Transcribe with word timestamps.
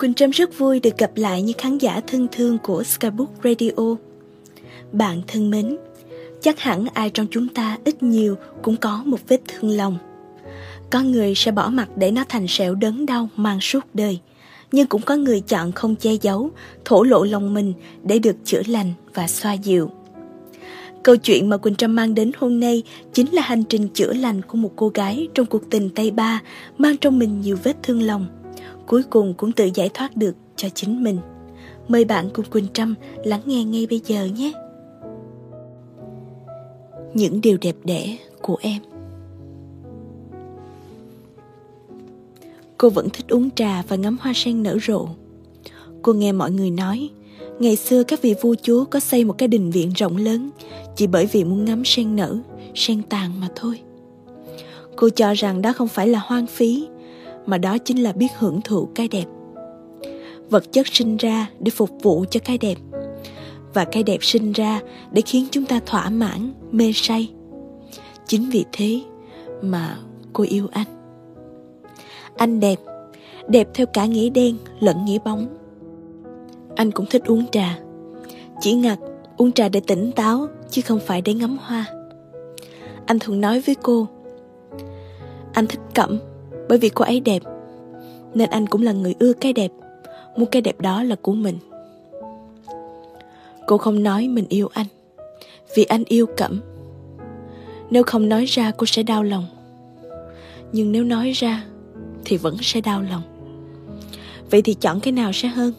Quỳnh 0.00 0.14
Trâm 0.14 0.30
rất 0.30 0.58
vui 0.58 0.80
được 0.80 0.98
gặp 0.98 1.10
lại 1.14 1.42
những 1.42 1.58
khán 1.58 1.78
giả 1.78 2.00
thân 2.06 2.28
thương 2.32 2.58
của 2.58 2.84
Skybook 2.84 3.30
Radio. 3.44 3.96
Bạn 4.92 5.22
thân 5.26 5.50
mến, 5.50 5.76
chắc 6.40 6.60
hẳn 6.60 6.84
ai 6.94 7.10
trong 7.10 7.26
chúng 7.30 7.48
ta 7.48 7.78
ít 7.84 8.02
nhiều 8.02 8.36
cũng 8.62 8.76
có 8.76 9.02
một 9.04 9.18
vết 9.28 9.40
thương 9.48 9.70
lòng. 9.70 9.98
Có 10.90 11.00
người 11.02 11.34
sẽ 11.34 11.52
bỏ 11.52 11.68
mặt 11.68 11.88
để 11.96 12.10
nó 12.10 12.24
thành 12.28 12.46
sẹo 12.48 12.74
đớn 12.74 13.06
đau 13.06 13.28
mang 13.36 13.60
suốt 13.60 13.80
đời, 13.94 14.18
nhưng 14.72 14.86
cũng 14.86 15.02
có 15.02 15.16
người 15.16 15.40
chọn 15.40 15.72
không 15.72 15.96
che 15.96 16.14
giấu, 16.14 16.50
thổ 16.84 17.02
lộ 17.02 17.24
lòng 17.24 17.54
mình 17.54 17.72
để 18.02 18.18
được 18.18 18.36
chữa 18.44 18.62
lành 18.66 18.92
và 19.14 19.28
xoa 19.28 19.52
dịu. 19.52 19.90
Câu 21.02 21.16
chuyện 21.16 21.48
mà 21.48 21.56
Quỳnh 21.56 21.74
Trâm 21.74 21.94
mang 21.94 22.14
đến 22.14 22.30
hôm 22.38 22.60
nay 22.60 22.82
chính 23.12 23.32
là 23.32 23.42
hành 23.42 23.64
trình 23.64 23.88
chữa 23.88 24.12
lành 24.12 24.42
của 24.42 24.56
một 24.58 24.72
cô 24.76 24.88
gái 24.88 25.28
trong 25.34 25.46
cuộc 25.46 25.70
tình 25.70 25.90
tay 25.90 26.10
ba 26.10 26.42
mang 26.78 26.96
trong 26.96 27.18
mình 27.18 27.40
nhiều 27.40 27.56
vết 27.62 27.76
thương 27.82 28.02
lòng. 28.02 28.26
Cuối 28.90 29.02
cùng 29.10 29.34
cũng 29.34 29.52
tự 29.52 29.70
giải 29.74 29.90
thoát 29.94 30.16
được 30.16 30.34
cho 30.56 30.68
chính 30.68 31.04
mình. 31.04 31.18
Mời 31.88 32.04
bạn 32.04 32.28
cùng 32.34 32.44
Quỳnh 32.44 32.66
Trâm 32.72 32.94
lắng 33.24 33.40
nghe 33.46 33.64
ngay 33.64 33.86
bây 33.90 34.00
giờ 34.06 34.24
nhé. 34.24 34.52
Những 37.14 37.40
điều 37.40 37.58
đẹp 37.60 37.76
đẽ 37.84 38.16
của 38.42 38.56
em 38.60 38.82
Cô 42.78 42.90
vẫn 42.90 43.08
thích 43.10 43.28
uống 43.28 43.50
trà 43.50 43.82
và 43.88 43.96
ngắm 43.96 44.16
hoa 44.20 44.32
sen 44.34 44.62
nở 44.62 44.78
rộ. 44.86 45.08
Cô 46.02 46.12
nghe 46.12 46.32
mọi 46.32 46.50
người 46.50 46.70
nói 46.70 47.10
Ngày 47.58 47.76
xưa 47.76 48.02
các 48.02 48.22
vị 48.22 48.34
vua 48.42 48.54
chúa 48.62 48.84
có 48.84 49.00
xây 49.00 49.24
một 49.24 49.34
cái 49.38 49.48
đình 49.48 49.70
viện 49.70 49.92
rộng 49.96 50.16
lớn 50.16 50.50
chỉ 50.96 51.06
bởi 51.06 51.26
vì 51.26 51.44
muốn 51.44 51.64
ngắm 51.64 51.84
sen 51.84 52.16
nở, 52.16 52.38
sen 52.74 53.02
tàn 53.02 53.40
mà 53.40 53.48
thôi. 53.56 53.80
Cô 54.96 55.08
cho 55.08 55.34
rằng 55.34 55.62
đó 55.62 55.72
không 55.72 55.88
phải 55.88 56.08
là 56.08 56.20
hoang 56.26 56.46
phí, 56.46 56.86
mà 57.46 57.58
đó 57.58 57.78
chính 57.78 58.02
là 58.02 58.12
biết 58.12 58.28
hưởng 58.38 58.60
thụ 58.60 58.88
cái 58.94 59.08
đẹp. 59.08 59.24
Vật 60.50 60.72
chất 60.72 60.86
sinh 60.86 61.16
ra 61.16 61.50
để 61.60 61.70
phục 61.70 61.90
vụ 62.02 62.24
cho 62.30 62.40
cái 62.44 62.58
đẹp, 62.58 62.78
và 63.74 63.84
cái 63.84 64.02
đẹp 64.02 64.18
sinh 64.20 64.52
ra 64.52 64.80
để 65.12 65.22
khiến 65.22 65.46
chúng 65.50 65.64
ta 65.64 65.80
thỏa 65.86 66.10
mãn, 66.10 66.52
mê 66.70 66.92
say. 66.94 67.30
Chính 68.26 68.50
vì 68.50 68.64
thế 68.72 69.00
mà 69.62 69.98
cô 70.32 70.44
yêu 70.48 70.66
anh. 70.72 70.86
Anh 72.36 72.60
đẹp, 72.60 72.78
đẹp 73.48 73.68
theo 73.74 73.86
cả 73.86 74.06
nghĩa 74.06 74.30
đen 74.30 74.56
lẫn 74.80 75.04
nghĩa 75.04 75.18
bóng 75.24 75.60
anh 76.80 76.90
cũng 76.90 77.06
thích 77.06 77.22
uống 77.26 77.46
trà 77.52 77.78
Chỉ 78.60 78.74
ngặt 78.74 78.98
uống 79.36 79.52
trà 79.52 79.68
để 79.68 79.80
tỉnh 79.86 80.12
táo 80.12 80.46
Chứ 80.70 80.82
không 80.82 81.00
phải 81.06 81.22
để 81.22 81.34
ngắm 81.34 81.58
hoa 81.60 81.86
Anh 83.06 83.18
thường 83.18 83.40
nói 83.40 83.60
với 83.66 83.74
cô 83.82 84.08
Anh 85.52 85.66
thích 85.66 85.80
Cẩm 85.94 86.18
bởi 86.70 86.78
vì 86.78 86.88
cô 86.88 87.04
ấy 87.04 87.20
đẹp, 87.20 87.42
Nên 88.34 88.50
anh 88.50 88.66
cũng 88.66 88.82
là 88.82 88.92
người 88.92 89.14
ưa 89.18 89.32
cái 89.32 89.52
đẹp. 89.52 89.70
Muốn 90.36 90.46
cái 90.46 90.62
đẹp 90.62 90.80
đó 90.80 91.02
là 91.02 91.16
của 91.22 91.32
mình. 91.32 91.58
Cô 93.66 93.78
không 93.78 94.02
nói 94.02 94.28
mình 94.28 94.44
yêu 94.48 94.68
anh, 94.72 94.86
Vì 95.76 95.84
anh 95.84 96.04
yêu 96.04 96.26
Cẩm. 96.36 96.60
Nếu 97.90 98.02
không 98.02 98.28
nói 98.28 98.44
ra, 98.44 98.70
cô 98.70 98.86
sẽ 98.86 99.02
đau 99.02 99.22
lòng. 99.22 99.46
Nhưng 100.72 100.92
nếu 100.92 101.04
nói 101.04 101.30
ra, 101.30 101.64
Thì 102.24 102.36
vẫn 102.36 102.56
sẽ 102.60 102.80
đau 102.80 103.02
lòng. 103.02 103.22
Vậy 104.50 104.62
thì 104.62 104.74
chọn 104.74 105.00
cái 105.00 105.12
nào 105.12 105.32
sẽ 105.32 105.48
hơn? 105.48 105.72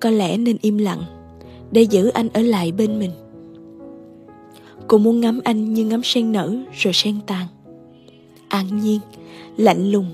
Có 0.00 0.10
lẽ 0.10 0.36
nên 0.36 0.56
im 0.60 0.78
lặng, 0.78 1.02
để 1.72 1.82
giữ 1.82 2.08
anh 2.08 2.28
ở 2.28 2.42
lại 2.42 2.72
bên 2.72 2.98
mình. 2.98 3.10
Cô 4.88 4.98
muốn 4.98 5.20
ngắm 5.20 5.40
anh 5.44 5.74
như 5.74 5.84
ngắm 5.84 6.02
sen 6.04 6.32
nở, 6.32 6.54
rồi 6.72 6.92
sen 6.94 7.20
tàn 7.26 7.46
an 8.48 8.80
nhiên 8.80 9.00
lạnh 9.56 9.90
lùng 9.90 10.06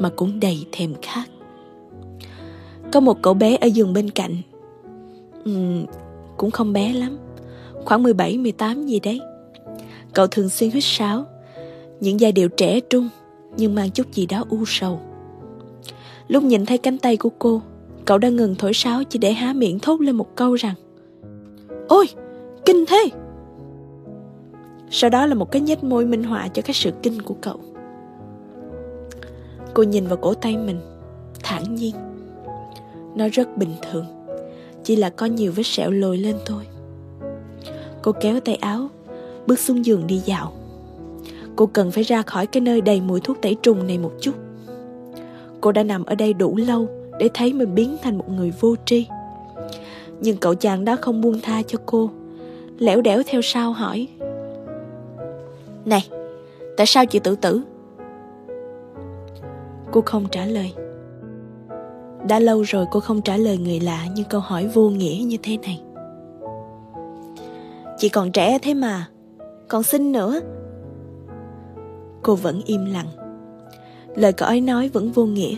mà 0.00 0.10
cũng 0.16 0.40
đầy 0.40 0.66
thèm 0.72 0.94
khát 1.02 1.24
có 2.92 3.00
một 3.00 3.22
cậu 3.22 3.34
bé 3.34 3.56
ở 3.56 3.66
giường 3.66 3.92
bên 3.92 4.10
cạnh 4.10 4.36
uhm, 5.50 5.84
cũng 6.36 6.50
không 6.50 6.72
bé 6.72 6.92
lắm 6.92 7.18
khoảng 7.84 8.02
17, 8.02 8.38
18 8.38 8.86
gì 8.86 9.00
đấy 9.00 9.20
cậu 10.12 10.26
thường 10.26 10.48
xuyên 10.48 10.70
huýt 10.70 10.84
sáo 10.84 11.24
những 12.00 12.20
giai 12.20 12.32
điệu 12.32 12.48
trẻ 12.48 12.80
trung 12.80 13.08
nhưng 13.56 13.74
mang 13.74 13.90
chút 13.90 14.12
gì 14.12 14.26
đó 14.26 14.44
u 14.48 14.64
sầu 14.66 15.00
lúc 16.28 16.42
nhìn 16.42 16.66
thấy 16.66 16.78
cánh 16.78 16.98
tay 16.98 17.16
của 17.16 17.30
cô 17.38 17.62
Cậu 18.04 18.18
đã 18.18 18.28
ngừng 18.28 18.54
thổi 18.54 18.74
sáo 18.74 19.04
chỉ 19.04 19.18
để 19.18 19.32
há 19.32 19.52
miệng 19.52 19.78
thốt 19.78 20.00
lên 20.00 20.16
một 20.16 20.36
câu 20.36 20.54
rằng 20.54 20.74
Ôi, 21.88 22.06
kinh 22.64 22.84
thế! 22.86 23.08
Sau 24.90 25.10
đó 25.10 25.26
là 25.26 25.34
một 25.34 25.52
cái 25.52 25.62
nhếch 25.62 25.84
môi 25.84 26.06
minh 26.06 26.24
họa 26.24 26.48
cho 26.48 26.62
cái 26.62 26.74
sự 26.74 26.90
kinh 27.02 27.22
của 27.22 27.34
cậu. 27.40 27.60
Cô 29.74 29.82
nhìn 29.82 30.06
vào 30.06 30.16
cổ 30.16 30.34
tay 30.34 30.56
mình, 30.56 30.80
thản 31.42 31.74
nhiên. 31.74 31.94
Nó 33.14 33.28
rất 33.32 33.56
bình 33.56 33.74
thường, 33.82 34.06
chỉ 34.84 34.96
là 34.96 35.10
có 35.10 35.26
nhiều 35.26 35.52
vết 35.52 35.66
sẹo 35.66 35.90
lồi 35.90 36.18
lên 36.18 36.36
thôi. 36.46 36.64
Cô 38.02 38.12
kéo 38.20 38.40
tay 38.40 38.54
áo, 38.54 38.88
bước 39.46 39.58
xuống 39.58 39.84
giường 39.84 40.06
đi 40.06 40.18
dạo. 40.24 40.52
Cô 41.56 41.66
cần 41.66 41.90
phải 41.90 42.02
ra 42.02 42.22
khỏi 42.22 42.46
cái 42.46 42.60
nơi 42.60 42.80
đầy 42.80 43.00
mùi 43.00 43.20
thuốc 43.20 43.36
tẩy 43.42 43.56
trùng 43.62 43.86
này 43.86 43.98
một 43.98 44.12
chút. 44.20 44.34
Cô 45.60 45.72
đã 45.72 45.82
nằm 45.82 46.04
ở 46.04 46.14
đây 46.14 46.32
đủ 46.34 46.56
lâu 46.56 46.88
để 47.18 47.28
thấy 47.34 47.52
mình 47.52 47.74
biến 47.74 47.96
thành 48.02 48.18
một 48.18 48.30
người 48.30 48.52
vô 48.60 48.74
tri 48.84 49.06
nhưng 50.20 50.36
cậu 50.36 50.54
chàng 50.54 50.84
đó 50.84 50.96
không 51.00 51.20
buông 51.20 51.40
tha 51.40 51.62
cho 51.66 51.78
cô 51.86 52.10
lẻo 52.78 53.00
đẻo 53.00 53.22
theo 53.26 53.42
sau 53.42 53.72
hỏi 53.72 54.08
này 55.84 56.08
tại 56.76 56.86
sao 56.86 57.06
chị 57.06 57.18
tự 57.18 57.36
tử 57.36 57.62
cô 59.94 60.02
không 60.06 60.26
trả 60.30 60.46
lời. 60.46 60.72
Đã 62.28 62.38
lâu 62.38 62.62
rồi 62.62 62.86
cô 62.90 63.00
không 63.00 63.22
trả 63.22 63.36
lời 63.36 63.58
người 63.58 63.80
lạ 63.80 64.06
những 64.14 64.28
câu 64.30 64.40
hỏi 64.40 64.68
vô 64.74 64.88
nghĩa 64.88 65.22
như 65.26 65.36
thế 65.42 65.56
này. 65.56 65.80
Chị 67.98 68.08
còn 68.08 68.32
trẻ 68.32 68.58
thế 68.62 68.74
mà 68.74 69.08
còn 69.68 69.82
xinh 69.82 70.12
nữa. 70.12 70.40
Cô 72.22 72.34
vẫn 72.34 72.60
im 72.66 72.84
lặng. 72.84 73.06
Lời 74.14 74.32
cậu 74.32 74.48
ấy 74.48 74.60
nói 74.60 74.88
vẫn 74.88 75.12
vô 75.12 75.24
nghĩa. 75.24 75.54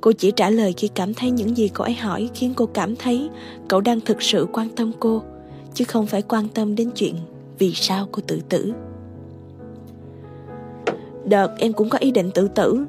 Cô 0.00 0.12
chỉ 0.12 0.30
trả 0.30 0.50
lời 0.50 0.74
khi 0.76 0.88
cảm 0.88 1.14
thấy 1.14 1.30
những 1.30 1.56
gì 1.56 1.68
cậu 1.68 1.84
ấy 1.84 1.94
hỏi 1.94 2.30
khiến 2.34 2.52
cô 2.56 2.66
cảm 2.66 2.96
thấy 2.96 3.30
cậu 3.68 3.80
đang 3.80 4.00
thực 4.00 4.22
sự 4.22 4.46
quan 4.52 4.68
tâm 4.76 4.92
cô, 5.00 5.22
chứ 5.74 5.84
không 5.84 6.06
phải 6.06 6.22
quan 6.22 6.48
tâm 6.54 6.74
đến 6.74 6.90
chuyện 6.94 7.14
vì 7.58 7.72
sao 7.74 8.08
cô 8.12 8.22
tự 8.26 8.40
tử. 8.48 8.72
Đợt 11.24 11.48
em 11.58 11.72
cũng 11.72 11.88
có 11.88 11.98
ý 11.98 12.10
định 12.10 12.30
tự 12.34 12.48
tử, 12.48 12.86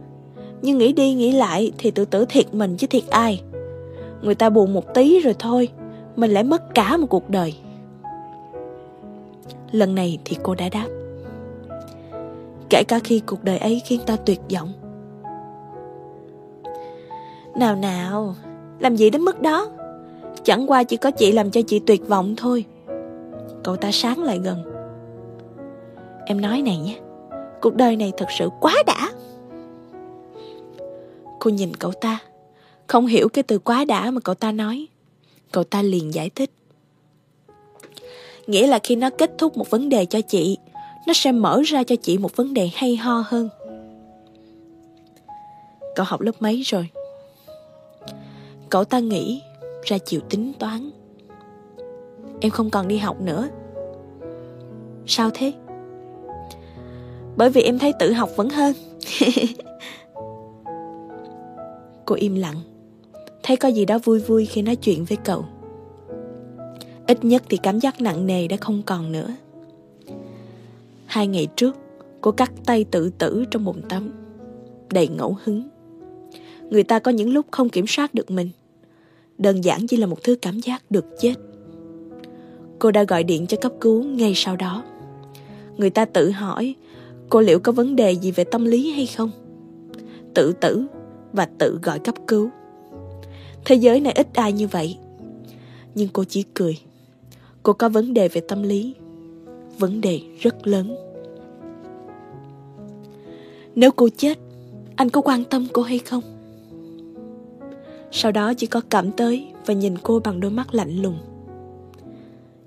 nhưng 0.61 0.77
nghĩ 0.77 0.93
đi 0.93 1.13
nghĩ 1.13 1.31
lại 1.31 1.71
thì 1.77 1.91
tự 1.91 2.05
tử 2.05 2.25
thiệt 2.29 2.53
mình 2.53 2.77
chứ 2.77 2.87
thiệt 2.87 3.07
ai. 3.09 3.41
Người 4.21 4.35
ta 4.35 4.49
buồn 4.49 4.73
một 4.73 4.93
tí 4.93 5.19
rồi 5.19 5.35
thôi, 5.39 5.69
mình 6.15 6.31
lại 6.31 6.43
mất 6.43 6.75
cả 6.75 6.97
một 6.97 7.07
cuộc 7.09 7.29
đời. 7.29 7.53
Lần 9.71 9.95
này 9.95 10.19
thì 10.25 10.37
cô 10.43 10.55
đã 10.55 10.69
đáp. 10.69 10.87
Kể 12.69 12.83
cả 12.87 12.99
khi 12.99 13.21
cuộc 13.25 13.43
đời 13.43 13.57
ấy 13.57 13.81
khiến 13.85 14.01
ta 14.05 14.15
tuyệt 14.15 14.39
vọng 14.53 14.73
nào 17.55 17.75
nào, 17.75 18.35
làm 18.79 18.95
gì 18.95 19.09
đến 19.09 19.21
mức 19.21 19.41
đó? 19.41 19.67
Chẳng 20.43 20.71
qua 20.71 20.83
chỉ 20.83 20.97
có 20.97 21.11
chị 21.11 21.31
làm 21.31 21.51
cho 21.51 21.61
chị 21.67 21.79
tuyệt 21.79 22.07
vọng 22.07 22.35
thôi. 22.37 22.65
Cậu 23.63 23.75
ta 23.75 23.91
sáng 23.91 24.23
lại 24.23 24.39
gần. 24.43 24.63
Em 26.25 26.41
nói 26.41 26.61
này 26.61 26.77
nhé, 26.77 26.97
cuộc 27.61 27.75
đời 27.75 27.95
này 27.95 28.11
thật 28.17 28.25
sự 28.37 28.49
quá 28.61 28.73
đã. 28.87 29.04
Cô 31.45 31.51
nhìn 31.51 31.75
cậu 31.75 31.91
ta, 31.91 32.19
không 32.87 33.05
hiểu 33.05 33.29
cái 33.29 33.43
từ 33.43 33.59
quá 33.59 33.85
đã 33.85 34.11
mà 34.11 34.19
cậu 34.19 34.35
ta 34.35 34.51
nói. 34.51 34.87
Cậu 35.51 35.63
ta 35.63 35.81
liền 35.81 36.13
giải 36.13 36.29
thích. 36.29 36.51
Nghĩa 38.47 38.67
là 38.67 38.79
khi 38.83 38.95
nó 38.95 39.09
kết 39.09 39.31
thúc 39.37 39.57
một 39.57 39.69
vấn 39.69 39.89
đề 39.89 40.05
cho 40.05 40.21
chị, 40.21 40.57
nó 41.07 41.13
sẽ 41.13 41.31
mở 41.31 41.61
ra 41.65 41.83
cho 41.83 41.95
chị 41.95 42.17
một 42.17 42.35
vấn 42.35 42.53
đề 42.53 42.69
hay 42.75 42.95
ho 42.95 43.23
hơn. 43.27 43.49
Cậu 45.95 46.05
học 46.09 46.21
lớp 46.21 46.31
mấy 46.39 46.61
rồi? 46.61 46.89
Cậu 48.69 48.83
ta 48.83 48.99
nghĩ 48.99 49.41
ra 49.83 49.97
chịu 49.97 50.21
tính 50.29 50.53
toán 50.59 50.89
Em 52.41 52.51
không 52.51 52.69
còn 52.69 52.87
đi 52.87 52.97
học 52.97 53.21
nữa 53.21 53.47
Sao 55.07 55.29
thế? 55.33 55.53
Bởi 57.35 57.49
vì 57.49 57.61
em 57.61 57.79
thấy 57.79 57.93
tự 57.99 58.11
học 58.11 58.29
vẫn 58.35 58.49
hơn 58.49 58.73
Cô 62.05 62.15
im 62.15 62.35
lặng. 62.35 62.55
Thấy 63.43 63.57
có 63.57 63.67
gì 63.67 63.85
đó 63.85 63.99
vui 64.03 64.19
vui 64.19 64.45
khi 64.45 64.61
nói 64.61 64.75
chuyện 64.75 65.05
với 65.05 65.17
cậu. 65.17 65.45
Ít 67.07 67.25
nhất 67.25 67.43
thì 67.49 67.57
cảm 67.57 67.79
giác 67.79 68.01
nặng 68.01 68.27
nề 68.27 68.47
đã 68.47 68.57
không 68.57 68.81
còn 68.85 69.11
nữa. 69.11 69.35
Hai 71.05 71.27
ngày 71.27 71.47
trước, 71.55 71.75
Cô 72.21 72.31
cắt 72.31 72.51
tay 72.65 72.85
tự 72.91 73.09
tử 73.09 73.45
trong 73.51 73.65
bồn 73.65 73.81
tắm, 73.89 74.11
Đầy 74.93 75.07
ngẫu 75.07 75.37
hứng. 75.43 75.67
Người 76.69 76.83
ta 76.83 76.99
có 76.99 77.11
những 77.11 77.33
lúc 77.33 77.45
không 77.51 77.69
kiểm 77.69 77.87
soát 77.87 78.13
được 78.13 78.31
mình. 78.31 78.49
Đơn 79.37 79.63
giản 79.63 79.87
chỉ 79.87 79.97
là 79.97 80.07
một 80.07 80.23
thứ 80.23 80.35
cảm 80.41 80.59
giác 80.59 80.83
được 80.91 81.05
chết. 81.19 81.33
Cô 82.79 82.91
đã 82.91 83.03
gọi 83.03 83.23
điện 83.23 83.47
cho 83.47 83.57
cấp 83.61 83.71
cứu 83.81 84.03
ngay 84.03 84.33
sau 84.35 84.55
đó. 84.55 84.83
Người 85.77 85.89
ta 85.89 86.05
tự 86.05 86.31
hỏi, 86.31 86.75
Cô 87.29 87.41
liệu 87.41 87.59
có 87.59 87.71
vấn 87.71 87.95
đề 87.95 88.11
gì 88.11 88.31
về 88.31 88.43
tâm 88.43 88.65
lý 88.65 88.91
hay 88.91 89.05
không? 89.05 89.31
Tự 90.33 90.53
tử 90.53 90.85
và 91.35 91.45
tự 91.45 91.79
gọi 91.83 91.99
cấp 91.99 92.15
cứu. 92.27 92.49
Thế 93.65 93.75
giới 93.75 93.99
này 93.99 94.13
ít 94.13 94.27
ai 94.33 94.53
như 94.53 94.67
vậy. 94.67 94.97
Nhưng 95.95 96.09
cô 96.13 96.23
chỉ 96.23 96.43
cười. 96.53 96.77
Cô 97.63 97.73
có 97.73 97.89
vấn 97.89 98.13
đề 98.13 98.27
về 98.27 98.41
tâm 98.41 98.63
lý. 98.63 98.95
Vấn 99.77 100.01
đề 100.01 100.21
rất 100.39 100.67
lớn. 100.67 100.95
Nếu 103.75 103.91
cô 103.91 104.09
chết, 104.17 104.39
anh 104.95 105.09
có 105.09 105.21
quan 105.21 105.43
tâm 105.43 105.67
cô 105.73 105.81
hay 105.81 105.99
không? 105.99 106.23
Sau 108.11 108.31
đó 108.31 108.53
chỉ 108.53 108.67
có 108.67 108.81
cảm 108.89 109.11
tới 109.11 109.47
và 109.65 109.73
nhìn 109.73 109.97
cô 110.03 110.19
bằng 110.19 110.39
đôi 110.39 110.51
mắt 110.51 110.75
lạnh 110.75 111.01
lùng. 111.01 111.17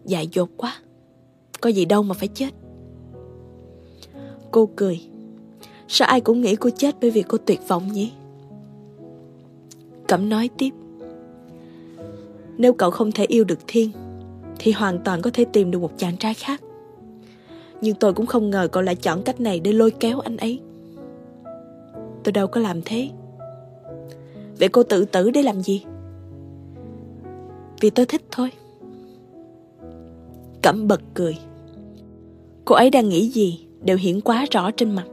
Dại 0.05 0.29
dột 0.33 0.49
quá. 0.57 0.77
Có 1.61 1.71
gì 1.71 1.85
đâu 1.85 2.03
mà 2.03 2.15
phải 2.15 2.29
chết. 2.29 2.51
Cô 4.51 4.69
cười. 4.77 5.01
Sao 5.89 6.09
ai 6.09 6.21
cũng 6.21 6.41
nghĩ 6.41 6.57
cô 6.57 6.71
chết 6.71 6.97
bởi 7.01 7.11
vì 7.11 7.23
cô 7.23 7.39
tuyệt 7.39 7.61
vọng 7.69 7.93
nhỉ? 7.93 8.13
Cẩm 10.09 10.29
nói 10.29 10.51
tiếp. 10.59 10.71
Nếu 12.59 12.73
cậu 12.73 12.91
không 12.91 13.13
thể 13.13 13.25
yêu 13.25 13.45
được 13.45 13.59
Thiên, 13.67 13.91
thì 14.59 14.73
hoàn 14.73 14.99
toàn 15.05 15.23
có 15.23 15.31
thể 15.35 15.45
tìm 15.45 15.71
được 15.71 15.79
một 15.79 15.93
chàng 15.97 16.17
trai 16.17 16.35
khác. 16.35 16.63
Nhưng 17.81 17.95
tôi 17.95 18.13
cũng 18.13 18.27
không 18.27 18.51
ngờ 18.51 18.69
cậu 18.73 18.83
lại 18.83 18.95
chọn 18.97 19.23
cách 19.23 19.41
này 19.41 19.61
để 19.61 19.73
lôi 19.73 19.91
kéo 19.91 20.21
anh 20.21 20.37
ấy. 20.37 20.61
Tôi 22.25 22.33
đâu 22.33 22.47
có 22.47 22.61
làm 22.61 22.81
thế. 22.85 23.11
Vậy 24.59 24.69
cô 24.69 24.83
tự 24.83 25.05
tử 25.05 25.31
để 25.31 25.43
làm 25.43 25.63
gì? 25.63 25.85
Vì 27.81 27.91
tôi 27.91 28.07
thích 28.07 28.23
thôi. 28.31 28.51
Cẩm 30.63 30.89
bật 30.89 31.01
cười. 31.15 31.39
Cô 32.65 32.75
ấy 32.75 32.91
đang 32.91 33.09
nghĩ 33.09 33.29
gì 33.29 33.67
đều 33.81 33.97
hiển 33.97 34.21
quá 34.21 34.47
rõ 34.51 34.71
trên 34.71 34.91
mặt. 34.91 35.07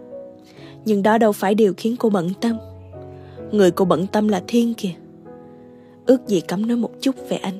Nhưng 0.85 1.03
đó 1.03 1.17
đâu 1.17 1.31
phải 1.31 1.55
điều 1.55 1.73
khiến 1.77 1.95
cô 1.99 2.09
bận 2.09 2.29
tâm. 2.41 2.57
Người 3.55 3.71
cô 3.71 3.85
bận 3.85 4.07
tâm 4.07 4.27
là 4.27 4.43
Thiên 4.47 4.73
kìa. 4.73 4.93
Ước 6.05 6.27
gì 6.27 6.41
cấm 6.41 6.67
nói 6.67 6.77
một 6.77 6.91
chút 7.01 7.15
về 7.29 7.37
anh. 7.37 7.57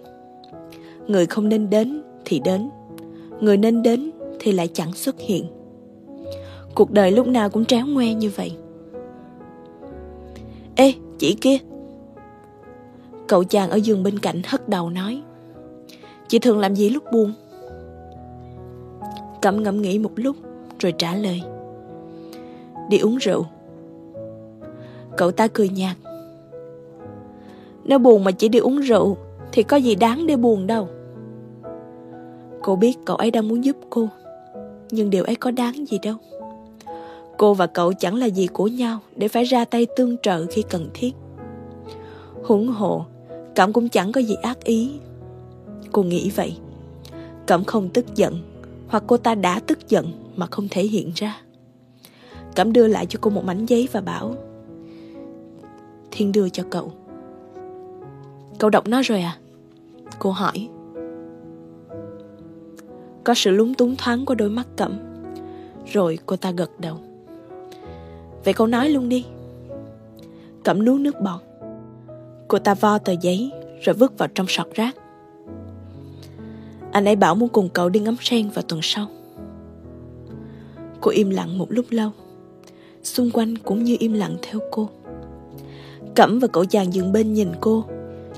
Người 1.08 1.26
không 1.26 1.50
nên 1.50 1.70
đến 1.70 2.02
thì 2.26 2.42
đến. 2.46 2.70
Người 3.40 3.58
nên 3.58 3.84
đến 3.84 4.12
thì 4.40 4.52
lại 4.52 4.70
chẳng 4.74 4.94
xuất 4.94 5.20
hiện. 5.20 5.46
Cuộc 6.76 6.92
đời 6.92 7.12
lúc 7.12 7.28
nào 7.28 7.50
cũng 7.50 7.66
tréo 7.66 7.86
ngoe 7.86 8.14
như 8.14 8.32
vậy. 8.36 8.52
Ê, 10.76 10.94
chị 11.18 11.38
kia, 11.42 11.58
Cậu 13.28 13.44
chàng 13.44 13.70
ở 13.70 13.76
giường 13.76 14.04
bên 14.04 14.20
cạnh 14.20 14.42
hất 14.46 14.70
đầu 14.70 14.90
nói 14.90 15.22
Chị 16.28 16.40
thường 16.40 16.60
làm 16.60 16.76
gì 16.76 16.90
lúc 16.90 17.04
buồn 17.12 17.34
Cẩm 19.42 19.64
ngẫm 19.64 19.82
nghĩ 19.82 20.00
một 20.00 20.12
lúc 20.16 20.36
Rồi 20.80 20.94
trả 20.98 21.16
lời 21.16 21.42
Đi 22.90 22.98
uống 22.98 23.18
rượu 23.18 23.46
Cậu 25.18 25.32
ta 25.32 25.48
cười 25.48 25.70
nhạt. 25.70 25.96
Nếu 27.84 28.00
buồn 28.00 28.24
mà 28.24 28.32
chỉ 28.32 28.50
đi 28.50 28.60
uống 28.60 28.80
rượu 28.80 29.18
Thì 29.52 29.64
có 29.64 29.78
gì 29.78 29.96
đáng 29.96 30.28
để 30.28 30.36
buồn 30.36 30.68
đâu. 30.68 30.88
Cô 32.64 32.76
biết 32.76 32.98
cậu 33.06 33.16
ấy 33.16 33.32
đang 33.32 33.48
muốn 33.48 33.64
giúp 33.64 33.76
cô, 33.90 34.08
Nhưng 34.92 35.10
điều 35.10 35.24
ấy 35.24 35.36
có 35.36 35.52
đáng 35.52 35.86
gì 35.88 36.00
đâu. 36.04 36.16
Cô 37.38 37.54
và 37.54 37.68
cậu 37.68 37.94
chẳng 37.94 38.16
là 38.16 38.26
gì 38.26 38.48
của 38.48 38.68
nhau 38.68 39.00
Để 39.16 39.28
phải 39.28 39.44
ra 39.44 39.66
tay 39.66 39.88
tương 39.96 40.18
trợ 40.18 40.46
khi 40.46 40.64
cần 40.70 40.90
thiết. 40.94 41.12
Huống 42.44 42.68
hộ 42.68 43.06
Cẩm 43.56 43.74
cũng 43.74 43.90
chẳng 43.90 44.12
có 44.12 44.22
gì 44.22 44.36
ác 44.42 44.64
ý. 44.64 44.92
Cô 45.92 46.04
nghĩ 46.04 46.32
vậy. 46.36 46.58
Cẩm 47.46 47.64
không 47.64 47.90
tức 47.90 48.16
giận, 48.16 48.40
Hoặc 48.88 49.04
cô 49.08 49.18
ta 49.18 49.36
đã 49.36 49.60
tức 49.68 49.90
giận 49.90 50.12
mà 50.36 50.48
không 50.52 50.68
thể 50.72 50.84
hiện 50.84 51.12
ra. 51.16 51.42
Cẩm 52.56 52.74
đưa 52.74 52.88
lại 52.88 53.06
cho 53.06 53.20
cô 53.22 53.30
một 53.30 53.46
mảnh 53.46 53.66
giấy 53.66 53.88
và 53.92 54.02
bảo 54.02 54.36
Thiên 56.16 56.32
đưa 56.32 56.50
cho 56.50 56.64
cậu 56.70 56.92
Cậu 58.60 58.70
đọc 58.70 58.88
nó 58.88 59.02
rồi 59.02 59.22
à? 59.22 59.38
Cô 60.20 60.32
hỏi 60.32 60.70
Có 63.24 63.34
sự 63.34 63.52
lúng 63.52 63.74
túng 63.74 63.96
thoáng 63.96 64.26
qua 64.26 64.36
đôi 64.36 64.50
mắt 64.50 64.68
Cẩm 64.76 65.00
Rồi 65.94 66.20
cô 66.26 66.36
ta 66.36 66.52
gật 66.52 66.80
đầu 66.80 66.98
Vậy 68.44 68.54
cậu 68.54 68.68
nói 68.68 68.90
luôn 68.90 69.10
đi 69.10 69.26
Cẩm 70.64 70.86
nuốt 70.86 71.02
nước 71.02 71.22
bọt 71.22 71.42
Cô 72.48 72.60
ta 72.60 72.74
vo 72.74 72.98
tờ 72.98 73.14
giấy 73.22 73.52
rồi 73.82 73.96
vứt 73.96 74.18
vào 74.18 74.30
trong 74.36 74.46
sọt 74.50 74.68
rác. 74.74 74.96
Anh 76.92 77.06
ấy 77.06 77.16
bảo 77.16 77.36
muốn 77.36 77.50
cùng 77.50 77.70
cậu 77.70 77.90
đi 77.90 78.00
ngắm 78.00 78.16
sen 78.22 78.50
vào 78.50 78.62
tuần 78.62 78.80
sau. 78.84 79.08
Cô 81.02 81.12
im 81.12 81.30
lặng 81.30 81.58
một 81.58 81.68
lúc 81.70 81.86
lâu. 81.90 82.12
Xung 83.04 83.32
quanh 83.32 83.58
cũng 83.58 83.84
như 83.84 83.96
im 84.00 84.14
lặng 84.14 84.38
theo 84.42 84.60
cô. 84.72 84.90
Cẩm 86.16 86.40
và 86.40 86.48
cậu 86.48 86.66
chàng 86.66 86.94
dừng 86.94 87.12
bên 87.12 87.34
nhìn 87.34 87.50
cô 87.62 87.84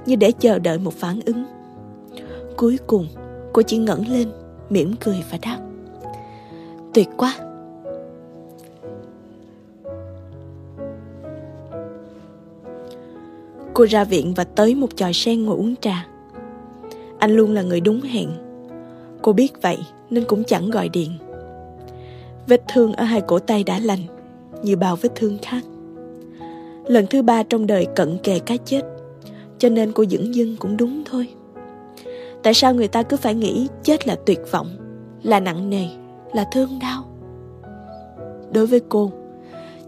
như 0.05 0.15
để 0.15 0.31
chờ 0.31 0.59
đợi 0.59 0.79
một 0.79 0.93
phản 0.93 1.19
ứng. 1.25 1.43
Cuối 2.57 2.77
cùng, 2.87 3.07
cô 3.53 3.61
chỉ 3.61 3.77
ngẩng 3.77 4.07
lên, 4.07 4.27
mỉm 4.69 4.93
cười 4.99 5.23
và 5.31 5.37
đáp. 5.41 5.57
Tuyệt 6.93 7.07
quá! 7.17 7.35
Cô 13.73 13.85
ra 13.89 14.03
viện 14.03 14.33
và 14.33 14.43
tới 14.43 14.75
một 14.75 14.95
tròi 14.95 15.13
sen 15.13 15.45
ngồi 15.45 15.57
uống 15.57 15.75
trà. 15.81 16.07
Anh 17.19 17.31
luôn 17.31 17.53
là 17.53 17.61
người 17.61 17.79
đúng 17.79 18.01
hẹn. 18.01 18.29
Cô 19.21 19.33
biết 19.33 19.61
vậy 19.61 19.77
nên 20.09 20.23
cũng 20.27 20.43
chẳng 20.43 20.69
gọi 20.69 20.89
điện. 20.89 21.11
Vết 22.47 22.63
thương 22.73 22.93
ở 22.93 23.03
hai 23.03 23.21
cổ 23.21 23.39
tay 23.39 23.63
đã 23.63 23.79
lành, 23.79 24.01
như 24.63 24.75
bao 24.75 24.95
vết 24.95 25.09
thương 25.15 25.37
khác. 25.41 25.63
Lần 26.87 27.07
thứ 27.07 27.21
ba 27.21 27.43
trong 27.43 27.67
đời 27.67 27.87
cận 27.95 28.17
kề 28.23 28.39
cái 28.39 28.57
chết, 28.65 28.81
cho 29.57 29.69
nên 29.69 29.91
cô 29.91 30.05
dửng 30.05 30.35
dưng 30.35 30.55
cũng 30.59 30.77
đúng 30.77 31.03
thôi. 31.05 31.27
Tại 32.43 32.53
sao 32.53 32.73
người 32.73 32.87
ta 32.87 33.03
cứ 33.03 33.17
phải 33.17 33.35
nghĩ 33.35 33.67
chết 33.83 34.07
là 34.07 34.15
tuyệt 34.25 34.39
vọng, 34.51 34.67
là 35.23 35.39
nặng 35.39 35.69
nề, 35.69 35.87
là 36.33 36.45
thương 36.53 36.79
đau? 36.81 37.03
Đối 38.53 38.67
với 38.67 38.81
cô, 38.89 39.11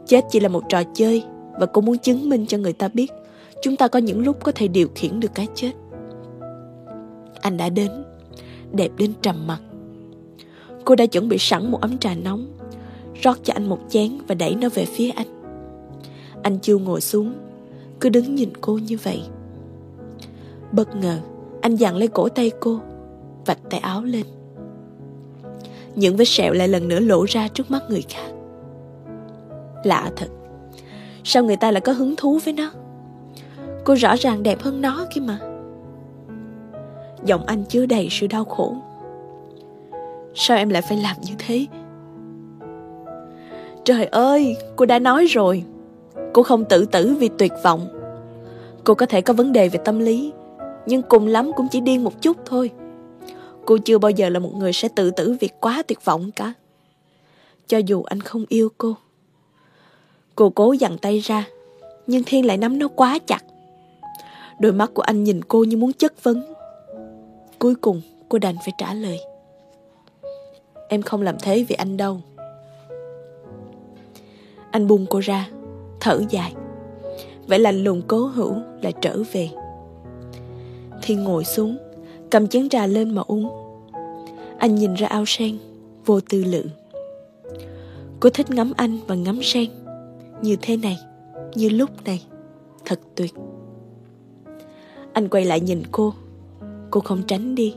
chết 0.10 0.26
chỉ 0.30 0.40
là 0.40 0.50
một 0.50 0.64
trò 0.70 0.84
chơi 0.94 1.24
và 1.60 1.66
cô 1.66 1.82
muốn 1.82 1.98
chứng 1.98 2.30
minh 2.30 2.46
cho 2.46 2.58
người 2.58 2.74
ta 2.74 2.88
biết 2.88 3.12
chúng 3.62 3.76
ta 3.76 3.88
có 3.88 4.00
những 4.00 4.24
lúc 4.24 4.44
có 4.44 4.52
thể 4.56 4.68
điều 4.68 4.88
khiển 4.96 5.20
được 5.20 5.32
cái 5.36 5.48
chết 5.56 5.72
anh 7.42 7.58
đã 7.58 7.70
đến 7.70 7.92
đẹp 8.72 8.90
đến 8.98 9.14
trầm 9.22 9.48
mặc 9.48 9.62
cô 10.86 10.96
đã 10.96 11.06
chuẩn 11.06 11.30
bị 11.30 11.38
sẵn 11.38 11.72
một 11.72 11.82
ấm 11.82 11.98
trà 11.98 12.16
nóng 12.16 12.48
rót 13.22 13.38
cho 13.44 13.54
anh 13.54 13.70
một 13.70 13.80
chén 13.90 14.18
và 14.28 14.36
đẩy 14.36 14.56
nó 14.56 14.70
về 14.70 14.86
phía 14.86 15.10
anh 15.10 15.28
anh 16.44 16.60
chưa 16.62 16.78
ngồi 16.78 17.02
xuống, 17.02 17.34
cứ 18.00 18.10
đứng 18.10 18.36
nhìn 18.36 18.50
cô 18.62 18.78
như 18.78 18.98
vậy. 19.04 19.22
Bất 20.72 20.96
ngờ, 20.96 21.20
anh 21.62 21.76
dặn 21.76 21.96
lấy 21.96 22.08
cổ 22.08 22.30
tay 22.30 22.52
cô, 22.60 22.80
vạch 23.46 23.70
tay 23.70 23.80
áo 23.80 24.04
lên. 24.04 24.26
Những 25.96 26.16
vết 26.16 26.26
sẹo 26.26 26.54
lại 26.54 26.68
lần 26.68 26.88
nữa 26.88 27.00
lộ 27.00 27.24
ra 27.24 27.48
trước 27.48 27.72
mắt 27.72 27.84
người 27.90 28.04
khác. 28.10 28.32
Lạ 29.84 30.12
thật, 30.16 30.28
sao 31.24 31.44
người 31.44 31.58
ta 31.58 31.72
lại 31.72 31.82
có 31.82 31.92
hứng 31.92 32.16
thú 32.16 32.40
với 32.46 32.54
nó? 32.54 32.72
Cô 33.84 33.96
rõ 33.96 34.16
ràng 34.16 34.44
đẹp 34.44 34.62
hơn 34.62 34.82
nó 34.82 35.06
kia 35.14 35.22
mà. 35.22 35.40
Giọng 37.26 37.46
anh 37.46 37.64
chứa 37.64 37.86
đầy 37.86 38.08
sự 38.12 38.28
đau 38.28 38.46
khổ. 38.46 38.76
Sao 40.36 40.58
em 40.58 40.70
lại 40.70 40.82
phải 40.82 40.98
làm 40.98 41.16
như 41.22 41.34
thế? 41.38 41.66
Trời 43.86 44.06
ơi, 44.06 44.58
Cô 44.76 44.86
đã 44.86 45.00
nói 45.00 45.26
rồi. 45.26 45.64
Cô 46.34 46.44
không 46.44 46.66
tự 46.66 46.86
tử 46.86 47.16
vì 47.20 47.30
tuyệt 47.38 47.52
vọng. 47.64 47.88
Cô 48.84 48.94
có 48.94 49.06
thể 49.06 49.22
có 49.22 49.34
vấn 49.34 49.54
đề 49.54 49.70
về 49.70 49.80
tâm 49.86 50.00
lý, 50.00 50.34
Nhưng 50.86 51.02
cùng 51.02 51.28
lắm 51.28 51.52
cũng 51.56 51.68
chỉ 51.72 51.80
điên 51.80 52.04
một 52.04 52.22
chút 52.22 52.38
thôi. 52.46 52.72
Cô 53.66 53.78
chưa 53.78 53.98
bao 53.98 54.12
giờ 54.12 54.30
là 54.30 54.40
một 54.40 54.56
người 54.56 54.74
sẽ 54.74 54.88
tự 54.96 55.12
tử 55.12 55.36
vì 55.40 55.50
quá 55.60 55.84
tuyệt 55.88 56.06
vọng 56.06 56.32
cả. 56.36 56.54
Cho 57.68 57.78
dù 57.78 58.04
anh 58.04 58.22
không 58.22 58.46
yêu 58.50 58.70
cô 58.78 58.96
Cô 60.36 60.50
cố 60.50 60.74
dằn 60.74 60.98
tay 60.98 61.20
ra, 61.20 61.48
Nhưng 62.08 62.24
Thiên 62.26 62.46
lại 62.46 62.58
nắm 62.58 62.80
nó 62.80 62.88
quá 62.88 63.20
chặt. 63.28 63.44
Đôi 64.60 64.72
mắt 64.72 64.92
của 64.94 65.02
anh 65.02 65.24
nhìn 65.24 65.42
cô 65.48 65.64
như 65.64 65.78
muốn 65.78 65.94
chất 65.94 66.24
vấn. 66.24 66.54
Cuối 67.60 67.76
cùng, 67.76 68.02
cô 68.30 68.38
đành 68.38 68.56
phải 68.66 68.74
trả 68.78 68.94
lời. 68.94 69.20
Em 70.90 71.02
không 71.02 71.22
làm 71.22 71.36
thế 71.42 71.64
vì 71.64 71.76
anh 71.76 71.98
đâu. 71.98 72.22
Anh 74.72 74.88
buông 74.88 75.06
cô 75.10 75.20
ra. 75.20 75.50
Thở 76.00 76.22
dài. 76.30 76.54
Vậy 77.48 77.60
lạnh 77.60 77.84
lùng 77.84 78.02
cố 78.08 78.26
hữu 78.26 78.56
lại 78.82 78.94
trở 79.02 79.24
về. 79.32 79.50
Thiên 81.02 81.24
ngồi 81.24 81.46
xuống, 81.46 81.78
Cầm 82.30 82.48
chén 82.48 82.70
trà 82.70 82.88
lên 82.88 83.16
mà 83.16 83.22
uống. 83.28 83.50
Anh 84.58 84.76
nhìn 84.76 84.94
ra 84.94 85.08
ao 85.08 85.24
sen, 85.28 85.58
Vô 86.06 86.20
tư 86.30 86.44
lự. 86.44 86.64
Cô 88.20 88.30
thích 88.30 88.50
ngắm 88.52 88.74
anh 88.78 89.00
và 89.08 89.16
ngắm 89.16 89.40
sen. 89.44 89.70
Như 90.42 90.56
thế 90.62 90.78
này, 90.78 90.98
Như 91.56 91.70
lúc 91.70 91.90
này. 92.06 92.24
Thật 92.86 93.00
tuyệt. 93.16 93.34
Anh 95.14 95.30
quay 95.30 95.46
lại 95.46 95.60
nhìn 95.60 95.84
cô. 95.92 96.14
Cô 96.92 97.00
không 97.02 97.22
tránh 97.28 97.56
đi. 97.56 97.76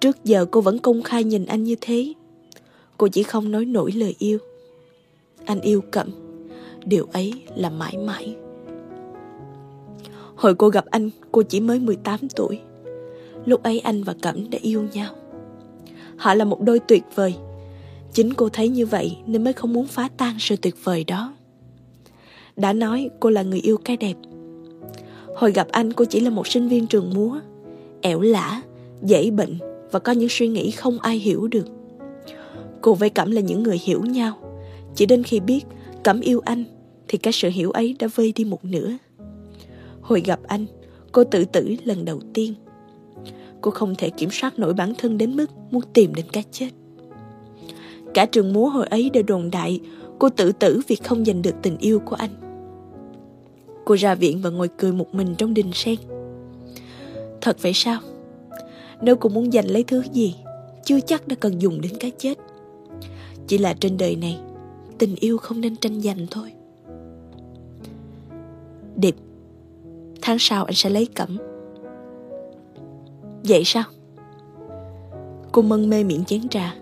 Trước 0.00 0.24
giờ 0.24 0.46
cô 0.50 0.60
vẫn 0.60 0.78
công 0.78 1.02
khai 1.02 1.24
nhìn 1.24 1.46
anh 1.46 1.64
như 1.64 1.76
thế. 1.80 2.12
Cô 2.98 3.08
chỉ 3.08 3.22
không 3.22 3.50
nói 3.50 3.64
nổi 3.64 3.92
lời 3.92 4.14
yêu. 4.18 4.38
Anh 5.44 5.60
yêu 5.60 5.80
cậm. 5.90 6.29
Điều 6.84 7.06
ấy 7.12 7.32
là 7.56 7.70
mãi 7.70 7.96
mãi 7.96 8.36
Hồi 10.40 10.54
cô 10.54 10.68
gặp 10.68 10.84
anh, 10.90 11.10
cô 11.32 11.42
chỉ 11.42 11.60
mới 11.60 11.78
18 11.78 12.28
tuổi. 12.36 12.60
Lúc 13.44 13.62
ấy 13.62 13.80
anh 13.80 14.02
và 14.02 14.14
Cẩm 14.22 14.50
đã 14.50 14.58
yêu 14.62 14.84
nhau. 14.92 15.14
Họ 16.16 16.34
là 16.34 16.44
một 16.44 16.60
đôi 16.60 16.78
tuyệt 16.78 17.02
vời. 17.14 17.34
Chính 18.12 18.34
cô 18.34 18.48
thấy 18.48 18.68
như 18.68 18.86
vậy 18.86 19.16
nên 19.26 19.44
mới 19.44 19.52
không 19.52 19.72
muốn 19.72 19.86
phá 19.86 20.08
tan 20.16 20.36
sự 20.38 20.56
tuyệt 20.56 20.74
vời 20.84 21.04
đó. 21.04 21.34
Đã 22.56 22.72
nói 22.72 23.10
cô 23.20 23.30
là 23.30 23.42
người 23.42 23.60
yêu 23.60 23.76
cái 23.84 23.96
đẹp. 23.96 24.14
Hồi 25.36 25.52
gặp 25.52 25.68
anh 25.70 25.92
cô 25.92 26.04
chỉ 26.04 26.20
là 26.20 26.30
một 26.30 26.46
sinh 26.46 26.68
viên 26.68 26.86
trường 26.86 27.14
múa, 27.14 27.40
ẻo 28.00 28.20
lả, 28.20 28.62
dễ 29.02 29.30
bệnh 29.30 29.58
và 29.90 29.98
có 29.98 30.12
những 30.12 30.28
suy 30.30 30.48
nghĩ 30.48 30.70
không 30.70 30.98
ai 30.98 31.18
hiểu 31.18 31.48
được. 31.48 31.66
Cô 32.80 32.94
với 32.94 33.10
Cẩm 33.10 33.30
là 33.30 33.40
những 33.40 33.62
người 33.62 33.80
hiểu 33.84 34.02
nhau. 34.02 34.38
Chỉ 34.94 35.06
đến 35.06 35.22
khi 35.22 35.40
biết 35.40 35.60
Cẩm 36.04 36.20
yêu 36.20 36.40
anh 36.44 36.64
thì 37.08 37.18
cái 37.18 37.32
sự 37.32 37.48
hiểu 37.48 37.70
ấy 37.70 37.96
đã 37.98 38.08
vơi 38.14 38.32
đi 38.36 38.44
một 38.44 38.64
nửa. 38.64 38.90
Hồi 40.00 40.22
gặp 40.26 40.40
anh, 40.46 40.66
cô 41.12 41.24
tự 41.24 41.44
tử 41.44 41.74
lần 41.84 42.04
đầu 42.04 42.20
tiên. 42.34 42.54
Cô 43.60 43.70
không 43.70 43.94
thể 43.94 44.10
kiểm 44.10 44.30
soát 44.32 44.58
nổi 44.58 44.74
bản 44.74 44.92
thân 44.98 45.18
đến 45.18 45.36
mức 45.36 45.46
muốn 45.70 45.82
tìm 45.92 46.14
đến 46.14 46.26
cái 46.32 46.44
chết. 46.52 46.68
Cả 48.14 48.26
trường 48.26 48.52
múa 48.52 48.68
hồi 48.68 48.86
ấy 48.86 49.10
đều 49.10 49.22
đồn 49.22 49.50
đại 49.50 49.80
cô 50.18 50.28
tự 50.28 50.52
tử 50.52 50.80
vì 50.88 50.96
không 50.96 51.24
giành 51.24 51.42
được 51.42 51.54
tình 51.62 51.78
yêu 51.78 52.00
của 52.00 52.16
anh. 52.16 52.30
Cô 53.84 53.96
ra 53.96 54.14
viện 54.14 54.40
và 54.42 54.50
ngồi 54.50 54.68
cười 54.78 54.92
một 54.92 55.14
mình 55.14 55.34
trong 55.34 55.54
đình 55.54 55.72
sen. 55.72 55.96
Thật 57.40 57.56
vậy 57.62 57.72
sao? 57.74 58.00
Nếu 59.02 59.16
cô 59.16 59.28
muốn 59.28 59.52
giành 59.52 59.70
lấy 59.70 59.84
thứ 59.84 60.02
gì, 60.12 60.34
chưa 60.84 61.00
chắc 61.00 61.28
đã 61.28 61.36
cần 61.40 61.62
dùng 61.62 61.80
đến 61.80 61.92
cái 62.00 62.10
chết. 62.18 62.38
Chỉ 63.46 63.58
là 63.58 63.74
trên 63.80 63.96
đời 63.96 64.16
này, 64.16 64.38
tình 65.00 65.16
yêu 65.20 65.38
không 65.38 65.60
nên 65.60 65.76
tranh 65.76 66.00
giành 66.00 66.26
thôi. 66.30 66.52
Điệp, 68.96 69.14
tháng 70.22 70.36
sau 70.38 70.64
anh 70.64 70.74
sẽ 70.74 70.90
lấy 70.90 71.06
cẩm. 71.06 71.38
Vậy 73.44 73.62
sao? 73.64 73.84
Cô 75.52 75.62
mân 75.62 75.90
mê 75.90 76.04
miệng 76.04 76.24
chén 76.24 76.48
trà, 76.48 76.74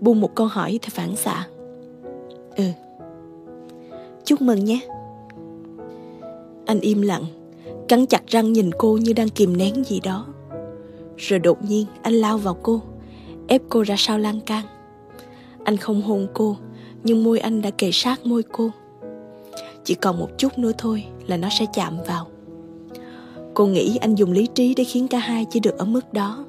buông 0.00 0.20
một 0.20 0.34
câu 0.34 0.46
hỏi 0.46 0.78
theo 0.82 0.90
phản 0.92 1.16
xạ. 1.16 1.46
Ừ. 2.56 2.64
Chúc 4.24 4.42
mừng 4.42 4.64
nhé. 4.64 4.80
Anh 6.66 6.80
im 6.80 7.02
lặng, 7.02 7.24
cắn 7.88 8.06
chặt 8.06 8.22
răng 8.26 8.52
nhìn 8.52 8.70
cô 8.78 8.96
như 8.96 9.12
đang 9.12 9.28
kìm 9.28 9.56
nén 9.56 9.84
gì 9.84 10.00
đó. 10.00 10.26
Rồi 11.16 11.38
đột 11.38 11.64
nhiên 11.64 11.86
anh 12.02 12.14
lao 12.14 12.38
vào 12.38 12.56
cô, 12.62 12.82
ép 13.48 13.62
cô 13.68 13.82
ra 13.82 13.94
sau 13.98 14.18
lan 14.18 14.40
can. 14.40 14.64
Anh 15.64 15.76
không 15.76 16.02
hôn 16.02 16.26
cô, 16.34 16.56
nhưng 17.04 17.24
môi 17.24 17.38
anh 17.38 17.62
đã 17.62 17.70
kề 17.70 17.90
sát 17.92 18.26
môi 18.26 18.42
cô. 18.42 18.70
Chỉ 19.84 19.94
còn 19.94 20.18
một 20.18 20.28
chút 20.38 20.58
nữa 20.58 20.72
thôi 20.78 21.04
là 21.26 21.36
nó 21.36 21.48
sẽ 21.58 21.66
chạm 21.74 21.96
vào. 22.06 22.26
Cô 23.54 23.66
nghĩ 23.66 23.98
anh 24.00 24.14
dùng 24.14 24.32
lý 24.32 24.46
trí 24.54 24.74
để 24.74 24.84
khiến 24.84 25.08
cả 25.08 25.18
hai 25.18 25.46
chỉ 25.50 25.60
được 25.60 25.78
ở 25.78 25.84
mức 25.84 26.12
đó. 26.12 26.44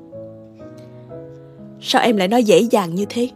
Sao 1.82 2.02
em 2.02 2.18
lại 2.18 2.28
nói 2.28 2.44
dễ 2.44 2.60
dàng 2.60 2.96
như 2.96 3.06
thế? 3.10 3.30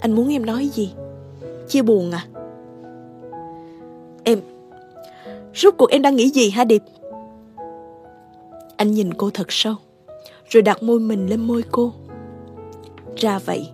Anh 0.00 0.12
muốn 0.12 0.28
em 0.32 0.46
nói 0.46 0.68
gì? 0.72 0.92
Chia 1.68 1.82
buồn 1.82 2.10
à? 2.10 2.26
Em... 4.24 4.40
Rốt 5.54 5.74
cuộc 5.78 5.90
em 5.90 6.02
đang 6.02 6.16
nghĩ 6.16 6.30
gì 6.30 6.50
hả 6.50 6.64
Điệp? 6.64 6.82
Anh 8.76 8.92
nhìn 8.92 9.14
cô 9.14 9.30
thật 9.30 9.46
sâu, 9.48 9.74
Rồi 10.48 10.62
đặt 10.62 10.82
môi 10.82 11.00
mình 11.00 11.26
lên 11.26 11.40
môi 11.40 11.64
cô 11.70 11.92
Ra 13.16 13.38
vậy 13.38 13.68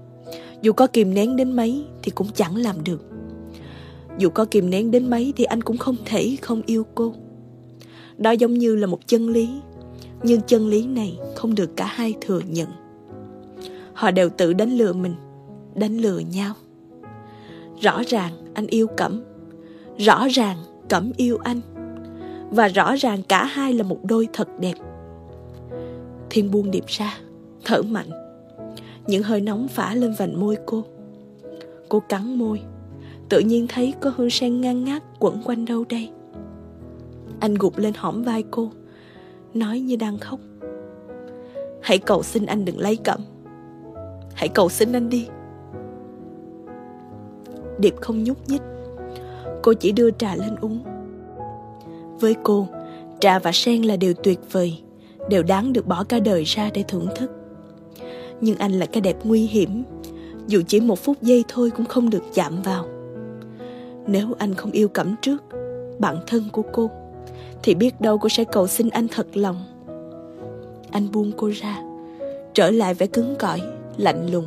dù 0.62 0.72
có 0.72 0.86
kìm 0.86 1.14
nén 1.14 1.36
đến 1.36 1.52
mấy 1.52 1.84
Thì 2.02 2.10
cũng 2.10 2.26
chẳng 2.34 2.56
làm 2.56 2.84
được. 2.84 3.02
Dù 4.18 4.30
có 4.30 4.44
kìm 4.44 4.70
nén 4.70 4.90
đến 4.90 5.10
mấy 5.10 5.32
Thì 5.36 5.44
anh 5.44 5.62
cũng 5.62 5.78
không 5.78 5.96
thể 6.04 6.36
không 6.42 6.62
yêu 6.66 6.86
cô. 6.94 7.14
Đó 8.18 8.30
giống 8.30 8.54
như 8.54 8.76
là 8.76 8.86
một 8.86 9.06
chân 9.06 9.28
lý, 9.28 9.48
Nhưng 10.22 10.40
chân 10.40 10.68
lý 10.68 10.86
này 10.86 11.18
Không 11.36 11.54
được 11.54 11.76
cả 11.76 11.86
hai 11.86 12.14
thừa 12.20 12.40
nhận. 12.48 12.68
Họ 13.92 14.10
đều 14.10 14.28
tự 14.28 14.52
đánh 14.52 14.76
lừa 14.76 14.92
mình, 14.92 15.14
Đánh 15.74 15.98
lừa 15.98 16.18
nhau. 16.18 16.54
Rõ 17.80 18.02
ràng 18.06 18.32
anh 18.54 18.66
yêu 18.66 18.86
Cẩm, 18.96 19.22
Rõ 19.98 20.26
ràng 20.30 20.56
Cẩm 20.88 21.12
yêu 21.16 21.38
anh, 21.44 21.60
Và 22.50 22.68
rõ 22.68 22.96
ràng 22.96 23.22
cả 23.22 23.44
hai 23.44 23.72
là 23.72 23.82
một 23.82 23.98
đôi 24.04 24.28
thật 24.32 24.48
đẹp. 24.60 24.74
Thiên 26.30 26.50
buông 26.50 26.70
điệp 26.70 26.84
ra, 26.86 27.18
Thở 27.64 27.82
mạnh. 27.82 28.27
Những 29.08 29.22
hơi 29.22 29.40
nóng 29.40 29.68
phả 29.68 29.94
lên 29.94 30.14
vành 30.18 30.40
môi 30.40 30.56
cô. 30.66 30.84
Cô 31.88 32.00
cắn 32.00 32.38
môi. 32.38 32.60
Tự 33.28 33.40
nhiên 33.40 33.66
thấy 33.68 33.94
có 34.00 34.12
hương 34.16 34.30
sen 34.30 34.60
ngang 34.60 34.84
ngát 34.84 35.02
quẩn 35.18 35.42
quanh 35.44 35.64
đâu 35.64 35.84
đây. 35.88 36.10
Anh 37.40 37.54
gục 37.54 37.78
lên 37.78 37.92
hõm 37.96 38.22
vai 38.22 38.44
cô, 38.50 38.70
Nói 39.54 39.80
như 39.80 39.96
đang 39.96 40.18
khóc. 40.18 40.40
Hãy 41.82 41.98
cầu 41.98 42.22
xin 42.22 42.46
anh 42.46 42.64
đừng 42.64 42.78
lấy 42.78 42.96
cẩm. 42.96 43.20
Hãy 44.34 44.48
cầu 44.48 44.68
xin 44.68 44.92
anh 44.92 45.08
đi. 45.08 45.28
Điệp 47.78 47.94
không 48.00 48.24
nhúc 48.24 48.48
nhích. 48.48 48.62
Cô 49.62 49.72
chỉ 49.72 49.92
đưa 49.92 50.10
trà 50.10 50.34
lên 50.34 50.56
uống. 50.60 50.84
Với 52.20 52.34
cô, 52.42 52.66
Trà 53.20 53.38
và 53.38 53.52
sen 53.52 53.82
là 53.82 53.96
điều 53.96 54.14
tuyệt 54.14 54.40
vời, 54.52 54.82
đều 55.28 55.42
đáng 55.42 55.72
được 55.72 55.86
bỏ 55.86 56.04
cả 56.04 56.18
đời 56.18 56.44
ra 56.44 56.70
để 56.74 56.84
thưởng 56.88 57.08
thức. 57.16 57.37
Nhưng 58.40 58.56
anh 58.56 58.72
là 58.72 58.86
cái 58.86 59.00
đẹp 59.00 59.16
nguy 59.24 59.46
hiểm, 59.46 59.84
dù 60.46 60.62
chỉ 60.68 60.80
một 60.80 60.98
phút 60.98 61.22
giây 61.22 61.44
thôi 61.48 61.70
cũng 61.76 61.86
không 61.86 62.10
được 62.10 62.22
chạm 62.34 62.62
vào. 62.62 62.86
Nếu 64.06 64.28
anh 64.38 64.54
không 64.54 64.70
yêu 64.70 64.88
Cẩm 64.88 65.14
trước, 65.22 65.42
bạn 65.98 66.16
thân 66.26 66.44
của 66.52 66.62
cô, 66.72 66.90
thì 67.62 67.74
biết 67.74 68.00
đâu 68.00 68.18
cô 68.18 68.28
sẽ 68.28 68.44
cầu 68.44 68.66
xin 68.66 68.88
anh 68.88 69.08
thật 69.08 69.26
lòng. 69.34 69.56
Anh 70.90 71.12
buông 71.12 71.32
cô 71.36 71.50
ra, 71.54 71.82
trở 72.54 72.70
lại 72.70 72.94
vẻ 72.94 73.06
cứng 73.06 73.34
cỏi, 73.38 73.60
lạnh 73.96 74.30
lùng. 74.32 74.46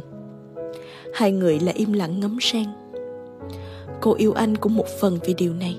Hai 1.14 1.32
người 1.32 1.60
lại 1.60 1.74
im 1.78 1.94
lặng 1.94 2.20
ngắm 2.20 2.38
sen. 2.42 2.66
Cô 4.02 4.14
yêu 4.14 4.32
anh 4.32 4.56
cũng 4.56 4.76
một 4.76 4.88
phần 5.00 5.20
vì 5.26 5.34
điều 5.34 5.54
này. 5.54 5.76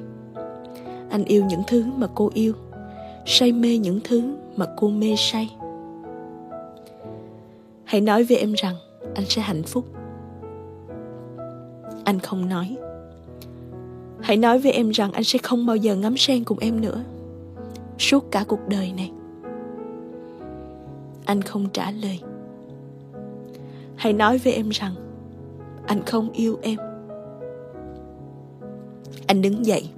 Anh 1.11 1.25
yêu 1.25 1.45
những 1.45 1.62
thứ 1.66 1.85
mà 1.97 2.07
cô 2.14 2.31
yêu, 2.35 2.52
say 3.26 3.52
mê 3.52 3.78
những 3.78 4.00
thứ 4.04 4.23
mà 4.57 4.66
cô 4.76 4.88
mê 4.88 5.14
say 5.16 5.50
hãy 7.92 8.00
nói 8.00 8.25
với 8.25 8.37
em 8.37 8.52
rằng, 8.52 8.75
anh 9.14 9.25
sẽ 9.28 9.42
hạnh 9.42 9.62
phúc. 9.62 9.84
Anh 12.04 12.18
không 12.18 12.49
nói. 12.49 12.76
Hãy 14.20 14.37
nói 14.37 14.58
với 14.58 14.72
em 14.72 14.90
rằng 14.90 15.12
anh 15.12 15.25
sẽ 15.25 15.38
không 15.42 15.66
bao 15.66 15.76
giờ 15.76 15.96
ngắm 15.96 16.16
sen 16.16 16.44
cùng 16.44 16.58
em 16.58 16.80
nữa. 16.80 17.02
Suốt 17.99 18.30
cả 18.30 18.44
cuộc 18.49 18.68
đời 18.68 18.92
này. 18.96 19.12
Anh 21.25 21.42
không 21.42 21.68
trả 21.72 21.90
lời. 21.90 22.20
Hãy 23.96 24.12
nói 24.12 24.38
với 24.38 24.52
em 24.52 24.68
rằng, 24.68 24.94
anh 25.87 26.02
không 26.06 26.30
yêu 26.32 26.58
em. 26.62 26.78
Anh 29.26 29.42
đứng 29.42 29.66
dậy, 29.66 29.88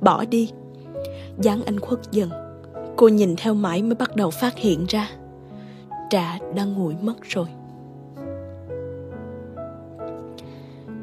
bỏ 0.00 0.24
đi. 0.24 0.50
Dáng 1.38 1.62
anh 1.64 1.80
khuất 1.80 2.00
dần. 2.10 2.30
Cô 2.96 3.08
nhìn 3.08 3.34
theo 3.36 3.54
mãi 3.54 3.82
mới 3.82 3.94
bắt 3.94 4.16
đầu 4.16 4.30
phát 4.30 4.58
hiện 4.58 4.84
ra. 4.88 5.10
Trà 6.10 6.38
đang 6.54 6.74
nguội 6.74 6.96
mất 7.02 7.14
rồi. 7.22 7.46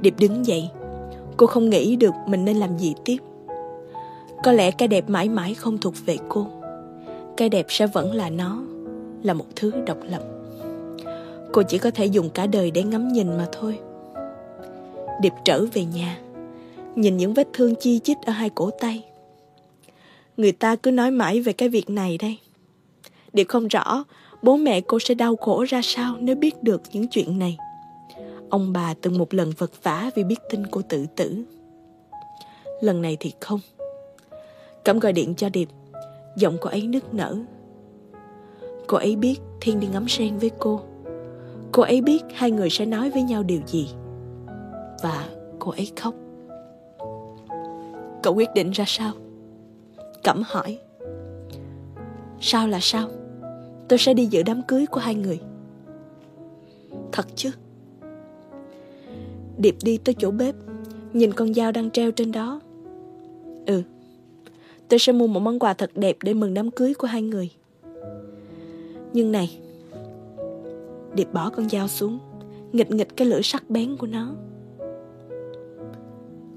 Điệp 0.01 0.13
đứng 0.19 0.45
dậy. 0.45 0.69
Cô 1.37 1.47
không 1.47 1.69
nghĩ 1.69 1.95
được 1.95 2.13
mình 2.27 2.45
nên 2.45 2.57
làm 2.57 2.77
gì 2.77 2.93
tiếp. 3.05 3.17
Có 4.43 4.51
lẽ 4.51 4.71
cái 4.71 4.87
đẹp 4.87 5.09
mãi 5.09 5.29
mãi 5.29 5.53
không 5.53 5.77
thuộc 5.77 5.93
về 6.05 6.17
cô. 6.29 6.47
Cái 7.37 7.49
đẹp 7.49 7.65
sẽ 7.69 7.87
vẫn 7.87 8.13
là 8.13 8.29
nó, 8.29 8.63
Là 9.23 9.33
một 9.33 9.45
thứ 9.55 9.71
độc 9.85 9.97
lập. 10.09 10.21
Cô 11.51 11.61
chỉ 11.63 11.77
có 11.77 11.91
thể 11.91 12.05
dùng 12.05 12.29
cả 12.29 12.47
đời 12.47 12.71
để 12.71 12.83
ngắm 12.83 13.07
nhìn 13.07 13.37
mà 13.37 13.47
thôi. 13.51 13.79
Điệp 15.21 15.33
trở 15.45 15.65
về 15.73 15.85
nhà, 15.85 16.19
Nhìn 16.95 17.17
những 17.17 17.33
vết 17.33 17.47
thương 17.53 17.75
chi 17.75 17.99
chít 17.99 18.17
ở 18.25 18.31
hai 18.31 18.49
cổ 18.49 18.69
tay. 18.71 19.03
Người 20.37 20.51
ta 20.51 20.75
cứ 20.75 20.91
nói 20.91 21.11
mãi 21.11 21.41
về 21.41 21.53
cái 21.53 21.69
việc 21.69 21.89
này 21.89 22.17
đây. 22.17 22.37
Điệp 23.33 23.47
không 23.47 23.67
rõ 23.67 24.03
bố 24.43 24.57
mẹ 24.57 24.81
cô 24.81 24.99
sẽ 24.99 25.13
đau 25.13 25.35
khổ 25.35 25.65
ra 25.67 25.81
sao 25.83 26.15
nếu 26.19 26.35
biết 26.35 26.63
được 26.63 26.81
những 26.91 27.07
chuyện 27.07 27.39
này. 27.39 27.57
Ông 28.49 28.73
bà 28.73 28.93
từng 29.01 29.17
một 29.17 29.33
lần 29.33 29.51
vật 29.57 29.71
vã 29.83 30.09
vì 30.15 30.23
biết 30.23 30.39
tin 30.49 30.67
cô 30.67 30.81
tự 30.89 31.05
tử. 31.15 31.43
Lần 32.81 33.01
này 33.01 33.17
thì 33.19 33.33
không. 33.39 33.59
Cẩm 34.83 34.99
gọi 34.99 35.13
điện 35.13 35.35
cho 35.35 35.49
Điệp, 35.49 35.69
giọng 36.35 36.57
cô 36.61 36.69
ấy 36.69 36.87
nức 36.87 37.13
nở. 37.13 37.37
Cô 38.87 38.97
ấy 38.97 39.15
biết 39.15 39.41
Thiên 39.61 39.79
đi 39.79 39.87
ngắm 39.87 40.07
sen 40.07 40.37
với 40.37 40.51
cô. 40.59 40.81
Cô 41.71 41.83
ấy 41.83 42.01
biết 42.01 42.23
hai 42.33 42.51
người 42.51 42.69
sẽ 42.69 42.85
nói 42.85 43.09
với 43.09 43.23
nhau 43.23 43.43
điều 43.43 43.61
gì. 43.67 43.89
Và 45.03 45.29
cô 45.59 45.71
ấy 45.71 45.91
khóc. 45.95 46.15
Cậu 48.23 48.33
quyết 48.35 48.49
định 48.55 48.71
ra 48.71 48.83
sao? 48.87 49.11
Cẩm 50.23 50.43
hỏi 50.45 50.79
Sao 52.39 52.67
là 52.67 52.79
sao 52.81 53.07
Tôi 53.91 53.97
sẽ 53.97 54.13
đi 54.13 54.25
dự 54.25 54.43
đám 54.43 54.61
cưới 54.67 54.85
của 54.85 54.99
hai 54.99 55.15
người 55.15 55.39
Thật 57.11 57.27
chứ 57.35 57.51
Điệp 59.57 59.75
đi 59.83 59.97
tới 59.97 60.15
chỗ 60.17 60.31
bếp 60.31 60.55
Nhìn 61.13 61.33
con 61.33 61.53
dao 61.53 61.71
đang 61.71 61.91
treo 61.91 62.11
trên 62.11 62.31
đó 62.31 62.61
Ừ 63.65 63.83
Tôi 64.91 64.99
sẽ 64.99 65.13
mua 65.13 65.27
một 65.27 65.39
món 65.39 65.59
quà 65.59 65.73
thật 65.73 65.91
đẹp 65.95 66.17
để 66.23 66.33
mừng 66.33 66.53
đám 66.53 66.71
cưới 66.71 66.93
của 66.93 67.07
hai 67.07 67.21
người. 67.21 67.49
Nhưng 69.13 69.31
này, 69.31 69.59
Điệp 71.15 71.33
bỏ 71.33 71.49
con 71.49 71.69
dao 71.69 71.87
xuống, 71.87 72.19
nghịch 72.71 72.91
nghịch 72.91 73.17
cái 73.17 73.27
lưỡi 73.27 73.41
sắc 73.43 73.69
bén 73.69 73.97
của 73.97 74.07
nó. 74.07 74.35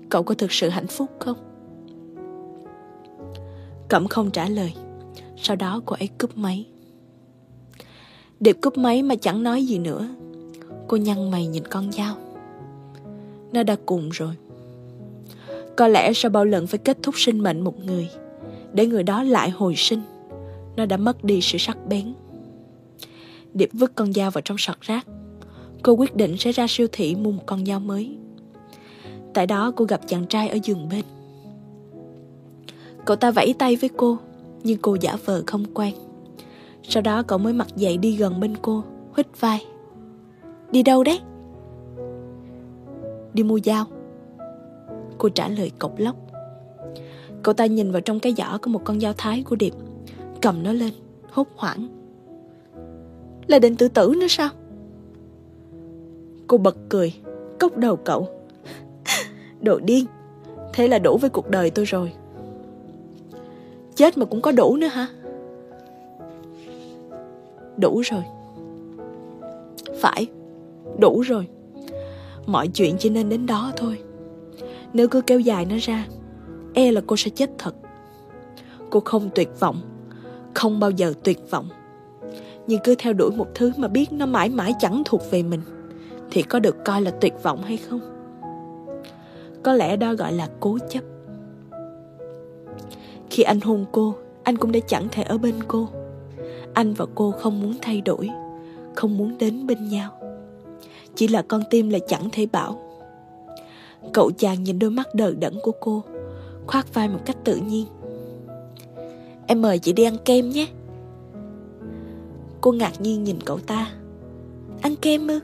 Cậu 0.09 0.23
có 0.23 0.35
thực 0.35 0.53
sự 0.53 0.69
hạnh 0.69 0.87
phúc 0.87 1.11
không? 1.19 1.37
Cẩm 3.89 4.07
không 4.09 4.31
trả 4.31 4.49
lời. 4.49 4.75
Sau 5.37 5.57
đó 5.57 5.83
cô 5.87 5.97
ấy 5.99 6.09
cúp 6.19 6.39
máy. 6.39 6.67
Điệp 8.45 8.57
cúp 8.61 8.79
máy 8.79 9.03
mà 9.03 9.17
chẳng 9.17 9.43
nói 9.43 9.67
gì 9.67 9.79
nữa. 9.79 10.09
Cô 10.89 10.97
nhăn 10.97 11.31
mày 11.31 11.47
nhìn 11.47 11.63
con 11.67 11.93
dao. 11.93 12.17
Nó 13.53 13.63
đã 13.63 13.77
cùng 13.87 14.09
rồi. 14.11 14.35
Có 15.77 15.89
lẽ 15.89 16.13
sau 16.13 16.31
bao 16.31 16.45
lần 16.45 16.67
phải 16.67 16.79
kết 16.79 16.99
thúc 17.03 17.15
sinh 17.19 17.39
mệnh 17.39 17.61
một 17.61 17.85
người, 17.85 18.09
để 18.73 18.87
người 18.87 19.03
đó 19.03 19.23
lại 19.23 19.51
hồi 19.51 19.75
sinh, 19.77 20.01
nó 20.77 20.87
đã 20.87 20.97
mất 20.97 21.25
đi 21.25 21.41
sự 21.41 21.59
sắc 21.59 21.79
bén. 21.89 22.15
Điệp 23.55 23.71
vứt 23.73 23.93
con 23.95 24.13
dao 24.13 24.31
vào 24.31 24.43
trong 24.43 24.59
sọt 24.59 24.81
rác. 24.81 25.07
Cô 25.83 25.93
quyết 25.93 26.17
định 26.17 26.37
sẽ 26.39 26.53
ra 26.53 26.67
siêu 26.69 26.87
thị 26.93 27.15
mua 27.15 27.31
một 27.31 27.43
con 27.47 27.67
dao 27.67 27.81
mới. 27.81 28.17
Tại 29.35 29.47
đó 29.47 29.73
cô 29.77 29.85
gặp 29.85 30.01
chàng 30.07 30.27
trai 30.27 30.49
ở 30.49 30.59
giường 30.63 30.89
bên. 30.89 31.05
Cậu 33.05 33.17
ta 33.17 33.31
vẫy 33.31 33.55
tay 33.59 33.77
với 33.77 33.91
cô, 33.97 34.19
nhưng 34.63 34.79
cô 34.83 34.97
giả 35.01 35.17
vờ 35.25 35.43
không 35.47 35.65
quen. 35.75 35.95
Sau 36.89 37.03
đó 37.03 37.23
cậu 37.23 37.39
mới 37.39 37.53
mặc 37.53 37.69
dậy 37.77 37.97
đi 37.97 38.17
gần 38.17 38.41
bên 38.41 38.55
cô, 38.63 38.85
hít 39.17 39.41
vai. 39.41 39.65
Đi 40.71 40.83
đâu 40.83 41.05
đấy? 41.05 41.21
Đi 43.35 43.43
mua 43.43 43.59
dao. 43.65 43.85
Cô 45.19 45.29
trả 45.29 45.49
lời 45.49 45.71
cộc 45.79 45.99
lốc. 45.99 46.17
Cậu 47.43 47.55
ta 47.55 47.67
nhìn 47.67 47.93
vào 47.93 48.01
trong 48.01 48.21
cái 48.21 48.35
giỏ 48.37 48.59
có 48.63 48.71
một 48.71 48.81
con 48.85 49.01
dao 49.01 49.13
thái 49.19 49.43
của 49.43 49.57
Điệp, 49.57 49.73
cầm 50.43 50.63
nó 50.63 50.73
lên, 50.73 50.93
hốt 51.31 51.49
hoảng. 51.57 51.89
Là 53.47 53.59
định 53.59 53.77
tự 53.77 53.89
tử 53.89 54.15
nữa 54.21 54.27
sao? 54.29 54.49
Cô 56.47 56.59
bật 56.59 56.77
cười, 56.89 57.15
cốc 57.59 57.77
đầu 57.77 57.97
cậu. 57.97 58.29
Đồ 59.61 59.79
điên, 59.79 60.07
thế 60.73 60.89
là 60.89 60.99
đủ 60.99 61.19
với 61.19 61.31
cuộc 61.31 61.51
đời 61.51 61.71
tôi 61.71 61.85
rồi. 61.85 62.13
Chết 63.95 64.19
mà 64.19 64.25
cũng 64.25 64.43
có 64.43 64.53
đủ 64.53 64.77
nữa 64.77 64.87
hả? 64.87 65.09
Đủ 67.77 68.01
rồi. 68.01 68.23
Phải, 70.01 70.27
đủ 70.99 71.21
rồi. 71.21 71.49
Mọi 72.47 72.69
chuyện 72.69 72.97
chỉ 72.99 73.11
nên 73.11 73.29
đến 73.29 73.47
đó 73.47 73.73
thôi. 73.77 73.99
Nếu 74.93 75.09
cứ 75.09 75.21
kéo 75.21 75.41
dài 75.41 75.65
nó 75.65 75.77
ra, 75.81 76.07
e 76.75 76.93
là 76.93 77.01
cô 77.07 77.17
sẽ 77.17 77.31
chết 77.31 77.51
thật. 77.59 77.75
Cô 78.91 79.01
không 79.01 79.31
tuyệt 79.35 79.61
vọng, 79.61 79.81
không 80.55 80.81
bao 80.81 80.91
giờ 80.91 81.13
tuyệt 81.23 81.51
vọng. 81.51 81.69
Nhưng 82.67 82.81
cứ 82.85 82.95
theo 82.99 83.13
đuổi 83.13 83.31
một 83.31 83.47
thứ 83.55 83.73
mà 83.77 83.89
biết 83.89 84.13
nó 84.13 84.27
mãi 84.27 84.49
mãi 84.49 84.75
chẳng 84.81 85.03
thuộc 85.05 85.31
về 85.31 85.43
mình, 85.43 85.61
thì 86.31 86.43
có 86.43 86.59
được 86.59 86.85
coi 86.85 87.03
là 87.03 87.11
tuyệt 87.11 87.35
vọng 87.43 87.63
hay 87.63 87.77
không? 87.77 88.01
Có 89.63 89.73
lẽ 89.73 89.97
đó 89.97 90.15
gọi 90.15 90.33
là 90.33 90.49
cố 90.61 90.79
chấp. 90.89 91.05
Khi 93.31 93.43
anh 93.43 93.61
hôn 93.61 93.85
cô, 93.93 94.15
anh 94.43 94.57
cũng 94.57 94.73
đã 94.73 94.81
chẳng 94.87 95.09
thể 95.11 95.23
ở 95.23 95.39
bên 95.39 95.55
cô. 95.69 95.89
Anh 96.75 96.95
và 96.95 97.07
cô 97.15 97.31
không 97.31 97.61
muốn 97.61 97.75
thay 97.83 98.01
đổi, 98.01 98.31
không 98.95 99.17
muốn 99.19 99.39
đến 99.39 99.67
bên 99.67 99.89
nhau. 99.89 100.11
Chỉ 101.15 101.29
là 101.29 101.43
con 101.43 101.63
tim 101.71 101.91
là 101.91 101.99
chẳng 102.09 102.29
thể 102.33 102.47
bảo. 102.47 102.81
Cậu 104.13 104.31
chàng 104.31 104.65
nhìn 104.65 104.79
đôi 104.79 104.91
mắt 104.91 105.15
đờ 105.15 105.35
đẫn 105.35 105.55
của 105.63 105.73
cô, 105.81 106.03
khoác 106.67 106.95
vai 106.95 107.09
một 107.09 107.19
cách 107.25 107.37
tự 107.45 107.57
nhiên. 107.57 107.87
Em 109.47 109.63
mời 109.63 109.79
chị 109.79 109.93
đi 109.93 110.05
ăn 110.05 110.17
kem 110.25 110.51
nhé. 110.51 110.67
Cô 112.61 112.73
ngạc 112.73 113.01
nhiên 113.01 113.25
nhìn 113.25 113.37
cậu 113.45 113.59
ta. 113.59 113.91
Ăn 114.83 114.97
kem 114.97 115.29
ư? 115.29 115.41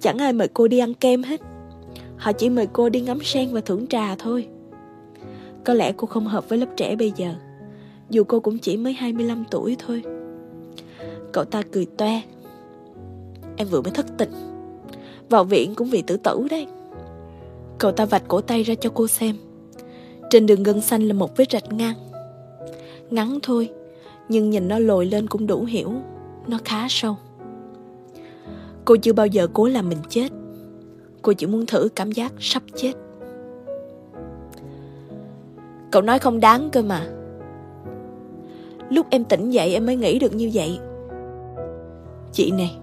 Chẳng 0.00 0.18
ai 0.18 0.32
mời 0.32 0.48
cô 0.48 0.68
đi 0.68 0.78
ăn 0.78 0.94
kem 0.94 1.22
hết. 1.22 1.40
Họ 2.16 2.32
chỉ 2.32 2.48
mời 2.48 2.66
cô 2.72 2.88
đi 2.88 3.00
ngắm 3.00 3.18
sen 3.22 3.52
và 3.52 3.60
thưởng 3.60 3.86
trà 3.86 4.16
thôi. 4.16 4.48
Có 5.64 5.74
lẽ 5.74 5.92
cô 5.96 6.06
không 6.06 6.26
hợp 6.26 6.48
với 6.48 6.58
lớp 6.58 6.66
trẻ 6.76 6.96
bây 6.96 7.12
giờ 7.16 7.34
dù 8.10 8.24
cô 8.24 8.40
cũng 8.40 8.58
chỉ 8.58 8.76
mới 8.76 8.92
25 8.92 9.44
tuổi 9.50 9.76
thôi. 9.86 10.02
Cậu 11.32 11.44
ta 11.44 11.62
cười 11.72 11.86
toe. 11.86 12.22
Em 13.56 13.68
vừa 13.68 13.82
mới 13.82 13.90
thất 13.90 14.06
tình. 14.18 14.30
Vào 15.28 15.44
viện 15.44 15.74
cũng 15.74 15.88
vì 15.88 16.02
tự 16.02 16.16
tử 16.16 16.46
đấy. 16.50 16.66
Cậu 17.78 17.92
ta 17.92 18.04
vạch 18.04 18.22
cổ 18.28 18.40
tay 18.40 18.62
ra 18.62 18.74
cho 18.74 18.90
cô 18.94 19.06
xem. 19.06 19.36
Trên 20.30 20.46
đường 20.46 20.62
gân 20.62 20.80
xanh 20.80 21.02
là 21.02 21.14
một 21.14 21.36
vết 21.36 21.50
rạch 21.50 21.72
ngang. 21.72 21.94
Ngắn 23.10 23.38
thôi, 23.42 23.70
Nhưng 24.28 24.50
nhìn 24.50 24.68
nó 24.68 24.78
lồi 24.78 25.06
lên 25.06 25.26
cũng 25.26 25.46
đủ 25.46 25.64
hiểu. 25.64 25.92
Nó 26.46 26.58
khá 26.64 26.86
sâu. 26.90 27.16
Cô 28.84 28.96
chưa 28.96 29.12
bao 29.12 29.26
giờ 29.26 29.48
cố 29.52 29.66
làm 29.66 29.88
mình 29.88 29.98
chết. 30.08 30.32
Cô 31.22 31.32
chỉ 31.32 31.46
muốn 31.46 31.66
thử 31.66 31.88
cảm 31.96 32.12
giác 32.12 32.32
sắp 32.38 32.62
chết. 32.76 32.92
Cậu 35.90 36.02
nói 36.02 36.18
không 36.18 36.40
đáng 36.40 36.70
cơ 36.72 36.82
mà. 36.82 37.15
Lúc 38.90 39.06
em 39.10 39.24
tỉnh 39.24 39.50
dậy 39.50 39.74
em 39.74 39.86
mới 39.86 39.96
nghĩ 39.96 40.18
được 40.18 40.34
như 40.34 40.50
vậy. 40.54 40.78
Chị 42.32 42.50
này 42.50 42.76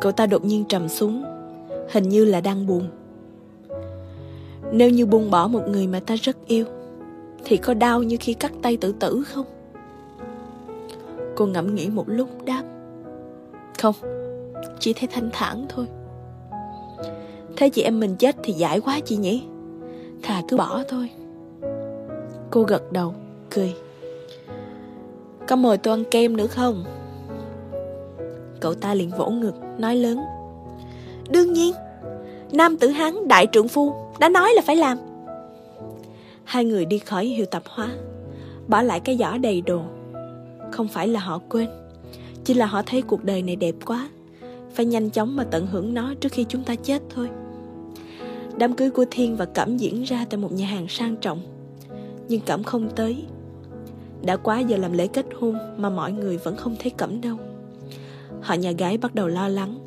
Cậu 0.00 0.12
ta 0.12 0.26
đột 0.26 0.44
nhiên 0.44 0.64
trầm 0.68 0.88
xuống 0.88 1.24
Hình 1.90 2.08
như 2.08 2.24
là 2.24 2.40
đang 2.40 2.66
buồn. 2.66 2.88
Nếu 4.72 4.90
như 4.90 5.06
buông 5.06 5.30
bỏ 5.30 5.48
một 5.48 5.68
người 5.68 5.86
mà 5.86 6.00
ta 6.00 6.14
rất 6.22 6.36
yêu 6.46 6.64
Thì 7.44 7.56
có 7.56 7.74
đau 7.74 8.02
như 8.02 8.16
khi 8.20 8.34
cắt 8.34 8.52
tay 8.62 8.76
tự 8.76 8.92
tử 8.92 9.22
không? 9.26 9.46
Cô 11.36 11.46
ngẫm 11.46 11.74
nghĩ 11.74 11.88
một 11.88 12.04
lúc 12.06 12.28
đáp 12.44 12.62
Không 13.78 13.94
Chỉ 14.78 14.92
thấy 14.92 15.08
thanh 15.12 15.30
thản 15.32 15.66
thôi. 15.68 15.86
Thế 17.56 17.68
chị 17.68 17.82
em 17.82 18.00
mình 18.00 18.16
chết 18.16 18.36
thì 18.42 18.52
giải 18.52 18.80
quá 18.80 19.00
chị 19.04 19.16
nhỉ? 19.16 19.42
Thà 20.22 20.42
cứ 20.48 20.56
bỏ 20.56 20.82
thôi. 20.88 21.10
Cô 22.50 22.62
gật 22.62 22.92
đầu, 22.92 23.14
cười. 23.50 23.74
Có 25.48 25.56
mời 25.56 25.78
tôi 25.78 25.94
ăn 25.94 26.04
kem 26.10 26.36
nữa 26.36 26.46
không? 26.46 26.84
Cậu 28.60 28.74
ta 28.74 28.94
liền 28.94 29.10
vỗ 29.10 29.30
ngực, 29.30 29.54
nói 29.78 29.96
lớn. 29.96 30.20
Đương 31.30 31.52
nhiên 31.52 31.74
Nam 32.52 32.76
tử 32.76 32.88
Hán 32.88 33.28
đại 33.28 33.46
trượng 33.52 33.68
phu 33.68 33.94
Đã 34.18 34.28
nói 34.28 34.52
là 34.56 34.62
phải 34.62 34.76
làm. 34.76 34.98
Hai 36.44 36.64
người 36.64 36.84
đi 36.84 36.98
khỏi 36.98 37.26
hiệu 37.26 37.46
tập 37.46 37.62
hóa 37.66 37.88
Bỏ 38.68 38.82
lại 38.82 39.00
cái 39.00 39.16
giỏ 39.16 39.36
đầy 39.38 39.60
đồ. 39.60 39.80
Không 40.72 40.88
phải 40.88 41.08
là 41.08 41.20
họ 41.20 41.40
quên 41.48 41.68
Chỉ 42.44 42.54
là 42.54 42.66
họ 42.66 42.82
thấy 42.86 43.02
cuộc 43.02 43.24
đời 43.24 43.42
này 43.42 43.56
đẹp 43.56 43.74
quá. 43.86 44.08
Phải 44.74 44.86
nhanh 44.86 45.10
chóng 45.10 45.36
mà 45.36 45.44
tận 45.44 45.66
hưởng 45.66 45.94
nó 45.94 46.14
Trước 46.20 46.32
khi 46.32 46.44
chúng 46.48 46.64
ta 46.64 46.74
chết 46.74 47.02
thôi. 47.14 47.28
Đám 48.56 48.72
cưới 48.72 48.90
của 48.90 49.04
Thiên 49.10 49.36
và 49.36 49.44
Cẩm 49.44 49.76
diễn 49.76 50.02
ra 50.02 50.26
tại 50.30 50.38
một 50.38 50.52
nhà 50.52 50.66
hàng 50.66 50.88
sang 50.88 51.16
trọng. 51.16 51.40
Nhưng 52.28 52.40
Cẩm 52.40 52.62
không 52.62 52.90
tới. 52.96 53.24
Đã 54.26 54.36
quá 54.36 54.60
giờ 54.60 54.76
làm 54.76 54.92
lễ 54.92 55.06
kết 55.06 55.26
hôn 55.40 55.58
mà 55.76 55.90
mọi 55.90 56.12
người 56.12 56.36
vẫn 56.36 56.56
không 56.56 56.76
thấy 56.78 56.90
Cẩm 56.90 57.20
đâu. 57.20 57.36
Họ 58.40 58.54
nhà 58.54 58.70
gái 58.70 58.98
bắt 58.98 59.14
đầu 59.14 59.28
lo 59.28 59.48
lắng, 59.48 59.78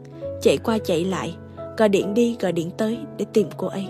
chạy 0.41 0.57
qua 0.63 0.77
chạy 0.77 1.05
lại, 1.05 1.35
gọi 1.77 1.89
điện 1.89 2.13
đi 2.13 2.37
gọi 2.39 2.51
điện 2.51 2.71
tới 2.77 2.97
để 3.17 3.25
tìm 3.33 3.47
cô 3.57 3.67
ấy. 3.67 3.87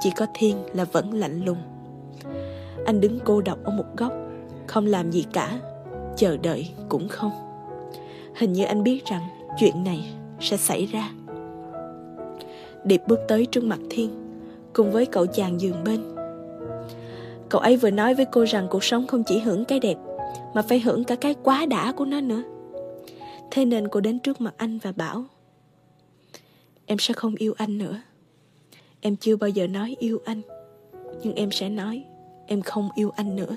Chỉ 0.00 0.10
có 0.16 0.26
Thiên 0.34 0.56
là 0.74 0.84
vẫn 0.84 1.14
lạnh 1.14 1.44
lùng. 1.44 1.58
Anh 2.86 3.00
đứng 3.00 3.18
cô 3.24 3.40
độc 3.40 3.58
ở 3.64 3.72
một 3.72 3.96
góc, 3.96 4.12
không 4.66 4.86
làm 4.86 5.10
gì 5.10 5.24
cả, 5.32 5.60
chờ 6.16 6.36
đợi 6.36 6.70
cũng 6.88 7.08
không. 7.08 7.30
Hình 8.36 8.52
như 8.52 8.64
anh 8.64 8.82
biết 8.82 9.04
rằng 9.04 9.22
chuyện 9.58 9.84
này 9.84 10.12
sẽ 10.40 10.56
xảy 10.56 10.86
ra. 10.86 11.10
Điệp 12.84 13.02
bước 13.06 13.18
tới 13.28 13.46
trước 13.46 13.64
mặt 13.64 13.78
Thiên, 13.90 14.10
cùng 14.72 14.92
với 14.92 15.06
cậu 15.06 15.26
chàng 15.26 15.60
giường 15.60 15.84
bên 15.84 16.17
Cậu 17.48 17.60
ấy 17.60 17.76
vừa 17.76 17.90
nói 17.90 18.14
với 18.14 18.24
cô 18.32 18.44
rằng 18.44 18.66
cuộc 18.70 18.84
sống 18.84 19.06
không 19.06 19.24
chỉ 19.24 19.38
hưởng 19.38 19.64
cái 19.64 19.80
đẹp 19.80 19.96
Mà 20.54 20.62
phải 20.62 20.80
hưởng 20.80 21.04
cả 21.04 21.14
cái 21.14 21.34
quá 21.42 21.66
đã 21.66 21.92
của 21.92 22.04
nó 22.04 22.20
nữa. 22.20 22.42
Thế 23.50 23.64
nên 23.64 23.88
cô 23.88 24.00
đến 24.00 24.18
trước 24.18 24.40
mặt 24.40 24.54
anh 24.56 24.78
và 24.78 24.92
bảo 24.92 25.24
Em 26.86 26.98
sẽ 26.98 27.14
không 27.14 27.34
yêu 27.34 27.54
anh 27.56 27.78
nữa. 27.78 28.00
Em 29.00 29.16
chưa 29.16 29.36
bao 29.36 29.50
giờ 29.50 29.66
nói 29.66 29.96
yêu 29.98 30.18
anh 30.24 30.42
Nhưng 31.22 31.34
em 31.34 31.50
sẽ 31.50 31.68
nói 31.68 32.04
Em 32.46 32.62
không 32.62 32.88
yêu 32.94 33.10
anh 33.16 33.36
nữa. 33.36 33.56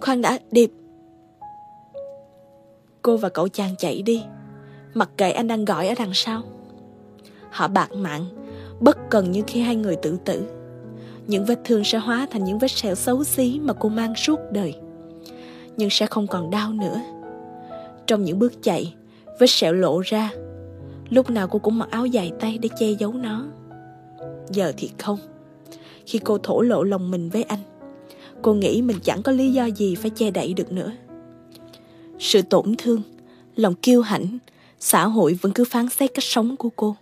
Khoan 0.00 0.22
đã, 0.22 0.38
Điệp. 0.50 0.70
Cô 3.02 3.16
và 3.16 3.28
cậu 3.28 3.48
chàng 3.48 3.76
chạy 3.78 4.02
đi 4.02 4.24
Mặc 4.94 5.10
kệ 5.16 5.30
anh 5.30 5.48
đang 5.48 5.64
gọi 5.64 5.88
ở 5.88 5.94
đằng 5.98 6.14
sau. 6.14 6.42
Họ 7.50 7.68
bạc 7.68 7.92
mạng 7.92 8.26
Bất 8.80 8.98
cần 9.10 9.30
như 9.30 9.42
khi 9.46 9.60
hai 9.60 9.76
người 9.76 9.96
tự 9.96 10.18
tử 10.24 10.55
những 11.26 11.44
vết 11.44 11.60
thương 11.64 11.84
sẽ 11.84 11.98
hóa 11.98 12.26
thành 12.30 12.44
những 12.44 12.58
vết 12.58 12.70
sẹo 12.70 12.94
xấu 12.94 13.24
xí 13.24 13.60
mà 13.62 13.72
cô 13.72 13.88
mang 13.88 14.14
suốt 14.14 14.40
đời 14.52 14.74
nhưng 15.76 15.90
sẽ 15.90 16.06
không 16.06 16.26
còn 16.26 16.50
đau 16.50 16.72
nữa 16.72 17.00
trong 18.06 18.24
những 18.24 18.38
bước 18.38 18.62
chạy 18.62 18.94
vết 19.40 19.50
sẹo 19.50 19.72
lộ 19.72 20.00
ra 20.00 20.30
lúc 21.08 21.30
nào 21.30 21.48
cô 21.48 21.58
cũng 21.58 21.78
mặc 21.78 21.90
áo 21.90 22.06
dài 22.06 22.32
tay 22.40 22.58
để 22.58 22.68
che 22.78 22.90
giấu 22.90 23.12
nó 23.12 23.46
giờ 24.50 24.72
thì 24.76 24.90
không 24.98 25.18
khi 26.06 26.18
cô 26.18 26.38
thổ 26.38 26.60
lộ 26.60 26.82
lòng 26.82 27.10
mình 27.10 27.28
với 27.28 27.42
anh. 27.42 27.58
Cô 28.42 28.54
nghĩ 28.54 28.82
mình 28.82 28.96
chẳng 29.02 29.22
có 29.22 29.32
lý 29.32 29.52
do 29.52 29.64
gì 29.64 29.94
phải 29.94 30.10
che 30.10 30.30
đậy 30.30 30.54
được 30.54 30.72
nữa. 30.72 30.92
Sự 32.18 32.42
tổn 32.42 32.74
thương, 32.78 33.02
lòng 33.56 33.74
kiêu 33.74 34.02
hãnh, 34.02 34.38
xã 34.80 35.06
hội 35.06 35.38
vẫn 35.40 35.52
cứ 35.52 35.64
phán 35.64 35.88
xét 35.88 36.14
cách 36.14 36.24
sống 36.24 36.56
của 36.56 36.68
cô. 36.76 36.96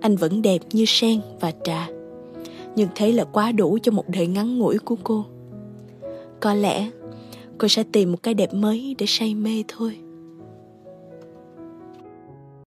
Anh 0.00 0.16
vẫn 0.16 0.42
đẹp 0.42 0.58
như 0.72 0.84
sen 0.86 1.20
và 1.40 1.52
trà, 1.64 1.88
nhưng 2.76 2.88
thế 2.94 3.12
là 3.12 3.24
quá 3.24 3.52
đủ 3.52 3.78
cho 3.82 3.92
một 3.92 4.08
đời 4.08 4.26
ngắn 4.26 4.58
ngủi 4.58 4.78
của 4.78 4.96
cô. 5.04 5.24
Có 6.40 6.54
lẽ 6.54 6.90
cô 7.58 7.68
sẽ 7.68 7.84
tìm 7.92 8.12
một 8.12 8.18
cái 8.22 8.34
đẹp 8.34 8.54
mới 8.54 8.94
để 8.98 9.06
say 9.08 9.34
mê 9.34 9.64
thôi. 9.68 9.98